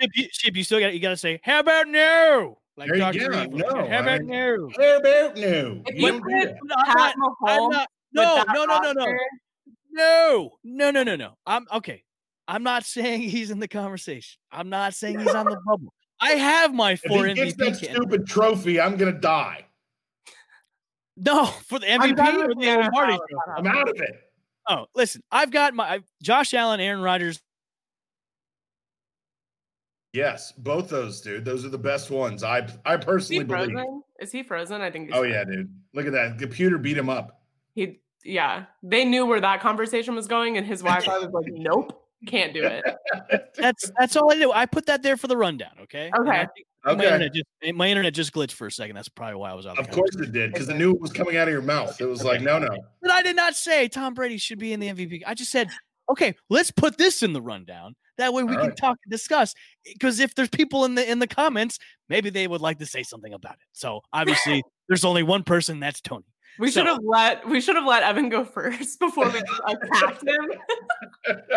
[0.00, 2.58] Chip, you, Chip, you still got you got to say, how about no?
[2.76, 3.28] Like There you Dr.
[3.30, 3.42] go.
[3.42, 3.58] Evil.
[3.58, 4.70] No, how about I- no?
[4.78, 5.82] How about no?
[5.86, 6.56] If You you don't do put that.
[6.64, 9.18] No, I'm Pat not, I'm Mahomes not, with no, that no, no, no, no, roster,
[9.92, 11.34] no, no, no, no, no.
[11.46, 12.04] I'm okay.
[12.48, 14.40] I'm not saying he's in the conversation.
[14.50, 15.92] I'm not saying he's on the bubble.
[16.20, 17.94] I have my four If four he gets that candidates.
[17.94, 19.66] stupid trophy, I'm gonna die.
[21.16, 23.18] No, for the MVP or the the Lombardi NFL.
[23.18, 23.58] trophy?
[23.58, 24.20] I'm out of it.
[24.68, 27.40] Oh, listen, I've got my I've, Josh Allen, Aaron Rodgers.
[30.12, 31.44] Yes, both those, dude.
[31.44, 32.42] Those are the best ones.
[32.42, 33.76] I I Is personally believe.
[34.20, 34.80] Is he frozen?
[34.80, 35.08] I think.
[35.08, 35.32] He's Oh frozen.
[35.32, 35.74] yeah, dude.
[35.94, 36.38] Look at that.
[36.38, 37.42] Computer beat him up.
[37.74, 38.64] He, yeah.
[38.82, 42.62] They knew where that conversation was going, and his Wi-Fi was like, "Nope, can't do
[42.64, 42.84] it."
[43.56, 44.52] That's that's all I do.
[44.52, 45.72] I put that there for the rundown.
[45.82, 46.10] Okay.
[46.12, 46.48] And I Okay.
[46.84, 47.04] My Okay.
[47.06, 48.96] internet just my internet just glitched for a second.
[48.96, 49.78] That's probably why I was out.
[49.78, 52.00] Of course it did, because I knew it was coming out of your mouth.
[52.00, 52.68] It was like, no, no.
[53.02, 55.22] But I did not say Tom Brady should be in the MVP.
[55.26, 55.68] I just said,
[56.08, 57.94] okay, let's put this in the rundown.
[58.16, 58.76] That way we All can right.
[58.76, 59.54] talk and discuss.
[59.84, 63.02] Because if there's people in the in the comments, maybe they would like to say
[63.02, 63.66] something about it.
[63.72, 65.80] So obviously, there's only one person.
[65.80, 66.24] That's Tony.
[66.58, 69.60] We So- should have let we should have let Evan go first before we just
[69.68, 70.50] attacked him.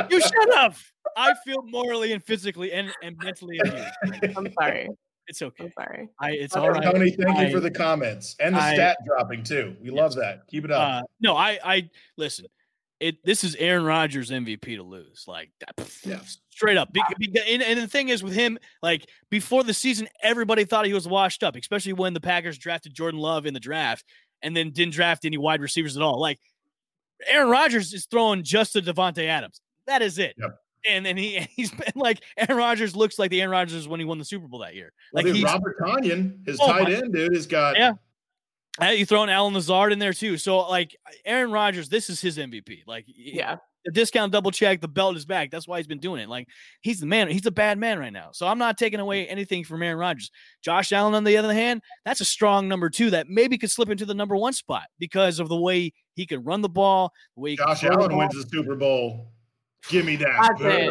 [0.09, 0.79] You should have.
[1.17, 4.37] I feel morally and physically and, and mentally abused.
[4.37, 4.89] I'm sorry.
[5.27, 5.65] It's okay.
[5.65, 6.09] I'm sorry.
[6.19, 6.93] I, it's All all right, right.
[6.93, 9.75] Tony, thank I- you for the comments and the I- stat dropping too.
[9.81, 10.47] We love that.
[10.49, 11.03] Keep it up.
[11.03, 12.45] Uh, no, I, I listen.
[12.99, 16.19] It this is Aaron Rodgers MVP to lose, like that, pff, Yeah.
[16.51, 16.93] straight up.
[16.93, 20.85] Be- be- and, and the thing is with him, like before the season, everybody thought
[20.85, 24.05] he was washed up, especially when the Packers drafted Jordan Love in the draft
[24.41, 26.19] and then didn't draft any wide receivers at all.
[26.19, 26.39] Like
[27.27, 29.61] Aaron Rodgers is throwing just to Davante Adams.
[29.87, 30.35] That is it.
[30.37, 30.57] Yep.
[30.89, 34.05] And then he he's been like Aaron Rodgers looks like the Aaron Rodgers when he
[34.05, 34.91] won the Super Bowl that year.
[35.13, 37.93] Well, Like dude, he's Robert Tonyan, his oh tight end dude, has got Yeah.
[38.91, 40.37] You throwing Allen Lazard in there too.
[40.37, 42.83] So like Aaron Rodgers, this is his MVP.
[42.87, 43.57] Like Yeah.
[43.85, 45.49] The discount double check, the belt is back.
[45.51, 46.29] That's why he's been doing it.
[46.29, 46.47] Like
[46.81, 47.27] he's the man.
[47.29, 48.29] He's a bad man right now.
[48.33, 50.29] So I'm not taking away anything from Aaron Rodgers.
[50.63, 53.89] Josh Allen, on the other hand, that's a strong number two that maybe could slip
[53.89, 57.41] into the number one spot because of the way he can run the ball, the
[57.41, 59.31] way he Josh throw the Allen wins the Super Bowl.
[59.89, 60.27] Give me that.
[60.41, 60.85] That's Okay,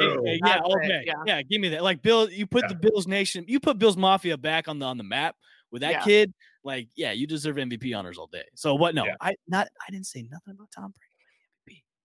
[0.44, 1.12] yeah, okay, yeah.
[1.24, 1.42] yeah.
[1.42, 1.84] give me that.
[1.84, 2.68] Like Bill, you put Yeah.
[2.68, 5.36] the Bills Nation, you put Bills Mafia back on the on the map
[5.70, 6.02] with that Yeah.
[6.02, 6.34] kid.
[6.64, 8.42] Like, yeah, you deserve MVP honors all day.
[8.56, 8.94] So what?
[8.94, 9.14] No, Yeah.
[9.20, 9.68] I not.
[9.86, 11.09] I didn't say nothing about Tom Brady.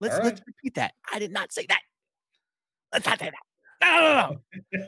[0.01, 0.11] Winning MVP.
[0.11, 0.93] Let's All let's repeat that.
[1.11, 1.81] I did not say that.
[2.93, 3.33] Let's not say that.
[3.83, 4.39] No,
[4.71, 4.87] no, no,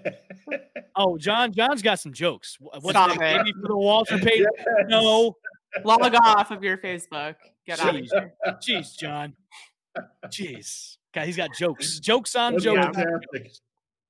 [0.52, 0.60] no.
[1.00, 2.58] Oh, John, John's got some jokes.
[2.60, 3.36] Wh- What's Stop that?
[3.36, 3.38] it.
[3.38, 4.48] Maybe for the Walter Payton?
[4.88, 5.36] No,
[5.84, 7.36] Log off of your Facebook.
[7.68, 8.08] Get out of Jeez.
[8.12, 8.34] here.
[8.80, 9.34] jeez, John.
[10.28, 12.00] Jeez, God, he's got jokes.
[12.00, 12.86] Jokes on That's jokes.
[12.98, 13.52] fantastic.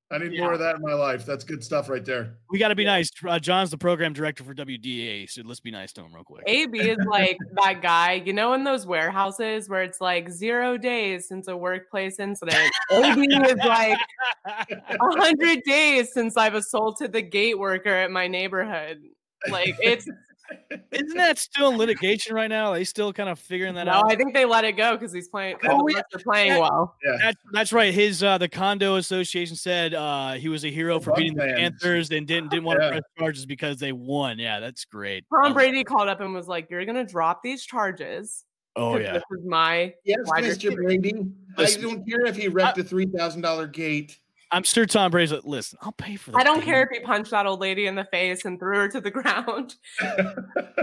[0.10, 0.41] I need Yeah.
[0.41, 1.26] more of that in my life.
[1.26, 2.38] That's good stuff right there.
[2.49, 3.12] We got to be nice.
[3.28, 6.43] Uh, John's the program director for WDA, so let's be nice to him real quick.
[6.47, 11.28] AB is like that guy, you know, in those warehouses where it's like zero days
[11.28, 12.72] since a workplace incident.
[12.91, 13.97] AB is like
[14.45, 19.01] a hundred days since I've assaulted the gate worker at my neighborhood.
[19.49, 20.08] Like it's
[20.91, 22.71] Isn't that still in litigation right now?
[22.71, 23.91] Are they still kind of figuring that out?
[23.93, 24.11] no, out?
[24.11, 25.57] I think they let it go because he's playing.
[25.57, 25.99] Cause Oh, the yeah.
[26.01, 26.59] Bucs are playing Yeah.
[26.59, 26.95] well.
[27.05, 27.17] Yeah.
[27.21, 27.93] That's that's right.
[27.93, 31.43] His uh, the condo association said uh, he was a hero for Buck beating the
[31.43, 31.57] fans.
[31.59, 32.91] Panthers and didn't didn't want to Yeah.
[32.91, 34.39] press charges because they won.
[34.39, 35.25] Yeah, that's great.
[35.33, 38.43] Tom Um, Brady called up and was like, "You're gonna drop these charges."
[38.75, 39.13] Oh yeah.
[39.13, 40.49] this is my Yes, wide Mr.
[40.49, 41.13] receiver." Brady.
[41.57, 44.17] I don't care if he wrecked a three thousand dollar gate.
[44.51, 46.39] I'm sure Tom Brady's like, listen, I'll pay for that.
[46.39, 48.87] I don't care if he punched that old lady in the face and threw her
[48.89, 49.75] to the ground.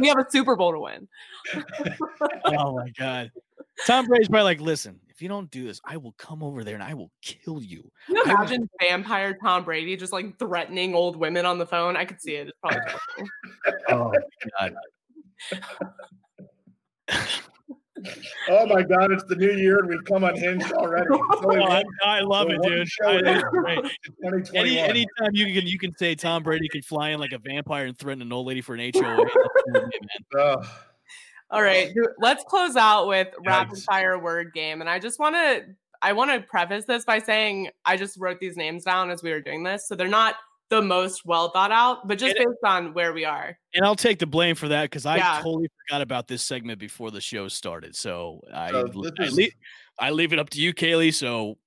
[0.00, 1.08] we have a Super Bowl to win.
[2.46, 3.30] Oh my god.
[3.86, 6.74] Tom Brady's probably like, listen, if you don't do this, I will come over there
[6.74, 7.90] and I will kill you.
[8.06, 11.96] Can you imagine vampire Tom Brady just like threatening old women on the phone?
[11.96, 12.48] I could see it.
[12.48, 12.80] It's probably
[13.88, 14.12] terrible.
[14.12, 14.12] Oh
[14.60, 14.74] god.
[18.50, 21.06] Oh my God, it's the new year and we've come unhinged already.
[21.46, 22.88] Oh, I, I love it, dude.
[22.88, 23.78] show I- it's great.
[24.54, 27.86] Any anytime you can you can say Tom Brady can fly in like a vampire
[27.86, 28.90] and threaten an old lady for an HOA.
[28.92, 29.98] that's cool with me,
[30.34, 30.40] man.
[30.58, 30.66] Ugh.
[31.50, 33.84] All right, let's close out with rapid Yikes.
[33.84, 34.80] fire word game.
[34.80, 35.62] And I just want to
[36.02, 39.30] I want to preface this by saying I just wrote these names down as we
[39.30, 40.36] were doing this, so they're not
[40.70, 43.56] the most well thought out, but just And based on where we are.
[43.74, 45.40] And I'll take the blame for that because I Yeah.
[45.42, 47.94] totally forgot about this segment before the show started.
[47.94, 48.86] So I So
[49.18, 49.52] I, leave,
[49.98, 51.12] I leave it up to you, Kaylee.
[51.12, 51.58] So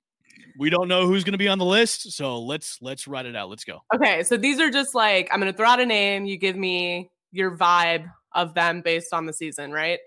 [0.58, 2.12] we don't know who's going to be on the list.
[2.14, 3.50] So let's let's write it out.
[3.50, 3.82] Let's go.
[3.94, 6.26] Okay, so these are just like I'm gonna throw out a name.
[6.26, 10.00] You give me your vibe of them based on the season, right?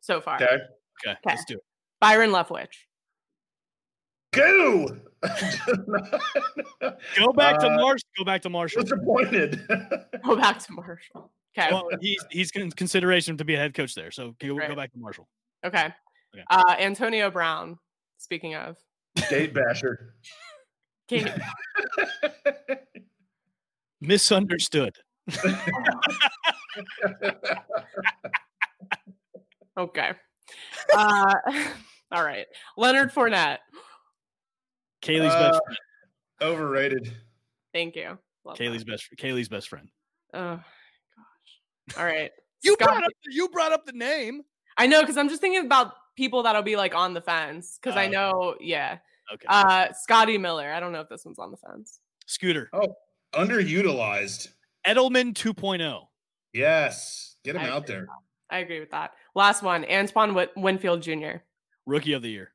[0.00, 0.58] So far, Okay.
[1.06, 1.64] Okay, let's do it.
[2.00, 2.68] Byron Leftwich.
[4.32, 4.86] Go.
[7.18, 8.08] Go back to Uh, Marshall.
[8.18, 8.82] Go back to Marshall.
[8.82, 9.66] Disappointed.
[10.24, 11.30] Go back to Marshall.
[11.58, 11.68] Okay.
[11.72, 14.10] Well, he's he's in consideration to be a head coach there.
[14.10, 14.68] So go, Right.
[14.68, 15.28] go back to Marshall.
[15.64, 15.86] Okay.
[16.34, 16.44] Okay.
[16.48, 17.78] Uh, Antonio Brown.
[18.18, 18.76] Speaking of,
[19.28, 20.14] Date basher.
[21.08, 21.42] Can-
[24.00, 24.94] Misunderstood.
[29.78, 30.12] okay.
[30.94, 31.34] Uh,
[32.12, 32.46] all right.
[32.76, 33.58] Leonard Fournette.
[35.02, 35.78] Kaylee's Uh, best friend.
[36.42, 37.12] Overrated.
[37.72, 38.18] Thank you.
[38.44, 38.62] Love that.
[38.64, 39.88] Kaylee's best Kaylee's best friend.
[40.34, 41.96] Oh gosh.
[41.98, 42.30] All right.
[42.62, 44.42] You Scott- brought up you brought up the name.
[44.76, 47.96] I know because I'm just thinking about people that'll be like on the fence because
[47.96, 48.10] I Oh.
[48.10, 48.54] know.
[48.60, 48.98] Yeah.
[49.32, 49.46] Okay.
[49.48, 50.70] Uh, Scotty Miller.
[50.70, 52.00] I don't know if this one's on the fence.
[52.26, 52.68] Scooter.
[52.74, 52.94] Oh,
[53.32, 54.48] underutilized.
[54.86, 55.52] Edelman oh.
[55.52, 56.06] 2.0.
[56.52, 57.36] Yes.
[57.44, 58.06] Get him I out there.
[58.50, 59.12] I agree with that.
[59.34, 59.84] Last one.
[59.90, 61.36] Antoine Winfield Jr.
[61.86, 62.52] Rookie of the year.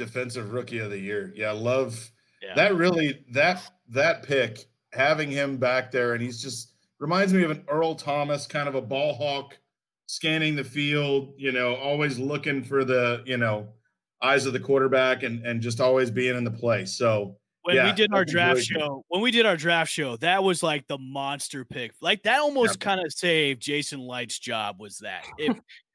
[0.00, 1.32] Defensive rookie of the year.
[1.36, 2.10] Yeah, love
[2.42, 2.54] Yeah.
[2.54, 7.50] that really that that pick, having him back there, and he's just reminds me of
[7.50, 9.58] an Earl Thomas, kind of a ball hawk,
[10.06, 13.68] scanning the field, you know, always looking for the, you know,
[14.22, 16.84] eyes of the quarterback and and just always being in the play.
[16.84, 20.42] So when we did our draft really show, when we did our draft show, that
[20.42, 21.92] was like the monster pick.
[22.00, 24.80] Like that almost kind of saved Jason Licht's job.
[24.80, 25.56] Was that if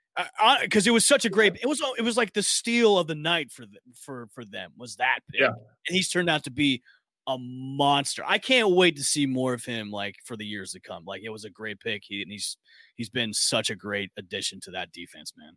[0.61, 3.16] because it was such a great it was it was like the steal of the
[3.16, 5.41] night for the, for for them was that pick.
[5.41, 5.47] Yeah.
[5.47, 6.82] and he's turned out to be
[7.28, 8.24] a monster.
[8.26, 11.03] I can't wait to see more of him like for the years to come.
[11.05, 12.03] Like it was a great pick.
[12.05, 12.57] He and he's
[12.95, 15.53] he's been such a great addition to that defense, man.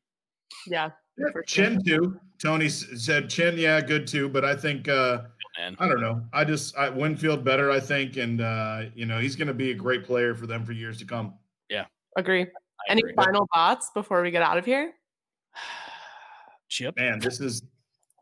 [0.66, 0.90] Yeah.
[1.18, 1.42] Yeah, sure.
[1.42, 2.18] Chinn too.
[2.40, 4.28] Tony said Chinn, yeah, good too.
[4.28, 5.22] But I think uh
[5.59, 5.76] Man.
[5.80, 6.22] I don't know.
[6.32, 9.74] I just I Winfield better, I think, and uh, you know, he's gonna be a
[9.74, 11.34] great player for them for years to come.
[11.68, 11.86] Yeah.
[12.16, 12.46] Agree.
[12.87, 13.14] I Any agree.
[13.14, 14.93] final thoughts before we get out of here?
[16.68, 16.97] Chip.
[16.97, 17.62] Man, this is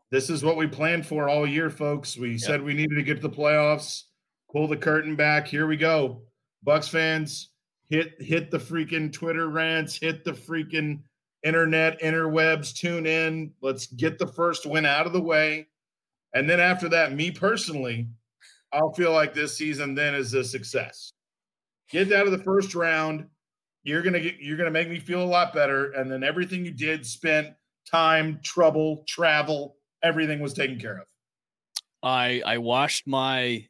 [0.09, 2.17] this is what we planned for all year, folks.
[2.17, 4.03] We said we needed to get to the playoffs,
[4.51, 5.47] pull the curtain back.
[5.47, 6.21] Here we go.
[6.65, 7.49] Bucs fans,
[7.89, 11.01] hit hit the freaking Twitter rants, hit the freaking
[11.43, 13.51] internet interwebs, tune in.
[13.61, 15.67] Let's get the first win out of the way.
[16.33, 18.07] And then after that, me personally,
[18.71, 21.11] I'll feel like this season then is a success.
[21.89, 23.25] Get out of the first round.
[23.87, 25.91] You're gonna get you're gonna make me feel a lot better.
[25.91, 27.53] And then everything you did, spent
[27.89, 31.05] time, trouble, travel, everything was taken care of.
[32.03, 33.65] I I washed my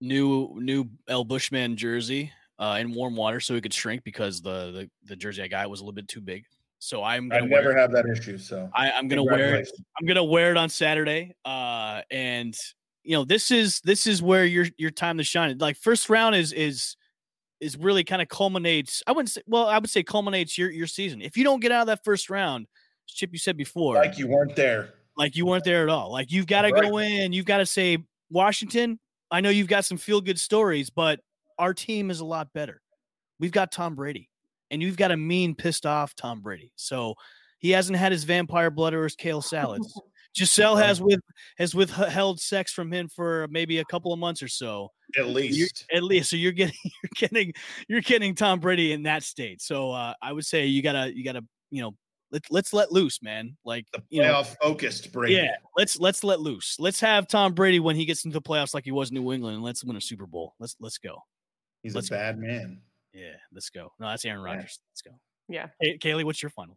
[0.00, 4.72] new new El Bushman jersey uh, in warm water so it could shrink because the,
[4.72, 6.46] the the jersey I got was a little bit too big.
[6.78, 8.38] So I'm I gonna never wear, have that issue.
[8.38, 9.70] So I, I'm gonna wear it.
[10.00, 11.34] I'm gonna wear it on Saturday.
[11.44, 12.56] Uh, and
[13.02, 15.58] you know this is this is where your your time to shine.
[15.58, 16.96] Like first round is is
[17.60, 19.02] is really kind of culminates.
[19.06, 21.22] I wouldn't say well, I would say culminates your your season.
[21.22, 22.66] If you don't get out of that first round,
[23.06, 24.94] Chip, you said before, like you weren't there.
[25.16, 26.10] like you weren't there at all.
[26.12, 26.82] Like you've got to Right.
[26.90, 27.98] go in, you've got to say,
[28.30, 28.98] Washington,
[29.30, 31.20] I know you've got some feel good stories, but
[31.58, 32.80] our team is a lot better.
[33.38, 34.28] We've got Tom Brady,
[34.70, 36.72] and you've got a mean, pissed off Tom Brady.
[36.76, 37.14] So
[37.58, 39.98] he hasn't had his vampire blood or his kale salads.
[40.34, 41.20] Gisele has with
[41.58, 44.90] has withheld sex from him for maybe a couple of months or so.
[45.16, 45.86] At You're- least.
[45.94, 47.52] at least, so you're getting you're getting
[47.88, 49.62] you're getting Tom Brady in that state.
[49.62, 51.94] So uh, I would say you gotta you gotta you know
[52.32, 53.56] let, let's let loose, man.
[53.64, 55.34] Like the you know, focused Brady.
[55.34, 56.76] yeah, let's let's let loose.
[56.80, 59.32] Let's have Tom Brady when he gets into the playoffs like he was in New
[59.32, 60.54] England, and let's win a Super Bowl.
[60.58, 61.18] Let's let's go.
[61.84, 62.16] He's Let's a go.
[62.16, 62.80] bad man.
[63.12, 63.92] Yeah, let's go.
[64.00, 64.46] No, that's Aaron Yeah.
[64.54, 64.80] Rodgers.
[64.90, 65.10] Let's go.
[65.48, 65.66] Yeah.
[65.80, 66.76] Hey, Kaylee, what's your final?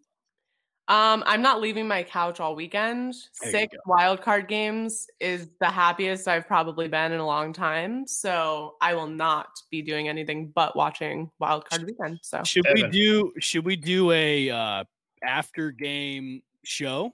[0.89, 3.13] Um, I'm not leaving my couch all weekend.
[3.41, 8.07] There Six wild card games is the happiest I've probably been in a long time.
[8.07, 12.19] So I will not be doing anything but watching wild card weekend.
[12.21, 14.83] So Should we do should we do a uh
[15.23, 17.13] after game show?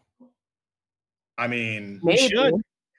[1.38, 2.54] I mean, We should.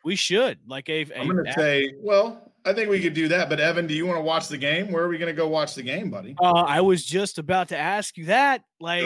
[0.05, 0.59] We should.
[0.67, 3.49] Like a, a I'm going to af- say, well, I think we could do that.
[3.51, 4.91] But Evan, do you want to watch the game?
[4.91, 6.35] Where are we going to go watch the game, buddy?
[6.41, 8.63] uh, I was just about to ask you that.
[8.81, 9.05] Like,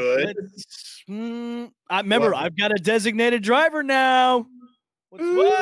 [1.09, 2.43] mm, I remember What?
[2.43, 4.47] I've got a designated driver now.
[5.11, 5.55] What's what?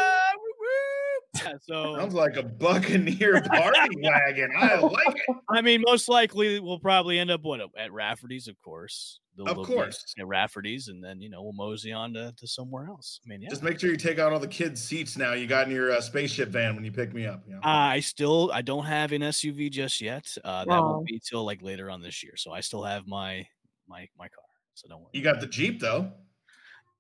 [1.45, 1.53] Woo, woo.
[1.53, 4.51] Yeah, so Sounds like a Buccaneer party wagon.
[4.59, 5.37] I like it.
[5.51, 9.20] I mean, most likely we'll probably end up what at Rafferty's, of course.
[9.37, 10.03] They'll- Of course.
[10.18, 13.20] at Rafferty's, and then you know we'll mosey on to, to somewhere else.
[13.24, 13.51] I mean, yeah.
[13.51, 15.34] Just make sure you take out all the kids' seats now.
[15.34, 17.43] You got in your uh, spaceship van when you pick me up.
[17.47, 17.61] You know?
[17.62, 20.26] I still I don't have an SUV just yet.
[20.43, 20.82] Uh, that Oh.
[20.93, 22.32] won't be till like later on this year.
[22.37, 23.47] So I still have my
[23.87, 24.45] my my car.
[24.72, 25.11] So don't worry.
[25.12, 26.12] you got the Jeep though.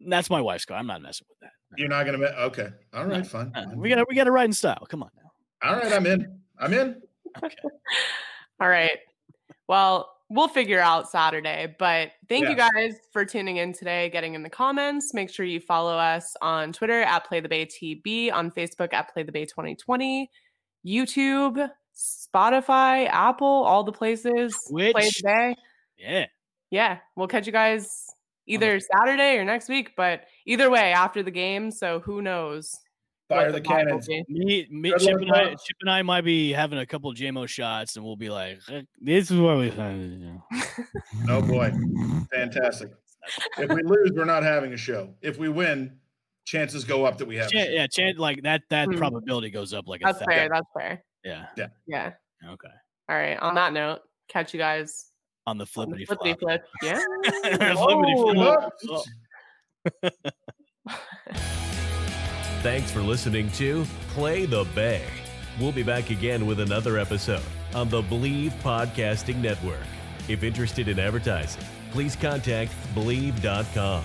[0.06, 0.76] That's my wife's car.
[0.76, 1.52] I'm not messing with that.
[1.76, 2.42] You're not going to.
[2.44, 2.68] Okay.
[2.92, 3.26] All right.
[3.26, 3.52] Fine.
[3.52, 3.78] Fine.
[3.78, 4.86] we got to we got to ride in style.
[4.88, 5.68] Come on now.
[5.68, 5.92] All right.
[5.92, 6.38] I'm in.
[6.58, 7.02] I'm in.
[7.42, 7.56] Okay.
[8.60, 8.98] All right.
[9.68, 14.42] Well, we'll figure out Saturday, but thank you guys for tuning in today, getting in
[14.42, 15.12] the comments.
[15.12, 19.12] Make sure you follow us on Twitter at Play the Bay TB, on Facebook at
[19.12, 20.30] Play the Bay 2020,
[20.86, 24.56] YouTube, Spotify, Apple, all the places.
[24.68, 25.16] Play Twitch.
[25.16, 25.56] today.
[25.98, 26.26] Yeah.
[26.70, 28.06] Yeah, we'll catch you guys
[28.46, 31.70] either Saturday or next week, but either way after the game.
[31.70, 32.74] So who knows?
[33.28, 34.08] Fire the vibe cannons.
[34.28, 37.96] Me, me Chip and I Chip and I might be having a couple JMO shots,
[37.96, 39.70] and we'll be like, "Eh, "This is what we."
[41.28, 41.72] Oh boy.
[42.32, 42.90] Fantastic.
[43.58, 45.12] If we lose, we're not having a show.
[45.22, 45.98] If we win,
[46.44, 47.46] chances go up that we have.
[47.48, 47.58] a show.
[47.58, 48.62] yeah, chan- like that.
[48.70, 48.96] That Hmm.
[48.96, 50.32] probability goes up like a That's thousand.
[50.32, 50.48] fair.
[50.48, 51.04] That's fair.
[51.24, 51.46] Yeah.
[51.56, 51.66] Yeah.
[51.88, 52.12] Yeah.
[52.44, 52.68] Okay.
[53.08, 53.38] All right.
[53.40, 55.06] On that note, catch you guys
[55.46, 56.60] On the on the flippity flippity flop.
[56.60, 56.64] flip.
[56.82, 57.74] Yeah.
[57.74, 58.34] Flippity Whoa.
[58.34, 58.72] flop.
[58.84, 59.06] Look,
[62.62, 65.04] Thanks for listening to Play the Bay.
[65.60, 67.42] We'll be back again with another episode
[67.74, 69.78] on the Bleav Podcasting Network.
[70.28, 74.04] If interested in advertising, please contact Bleav.com.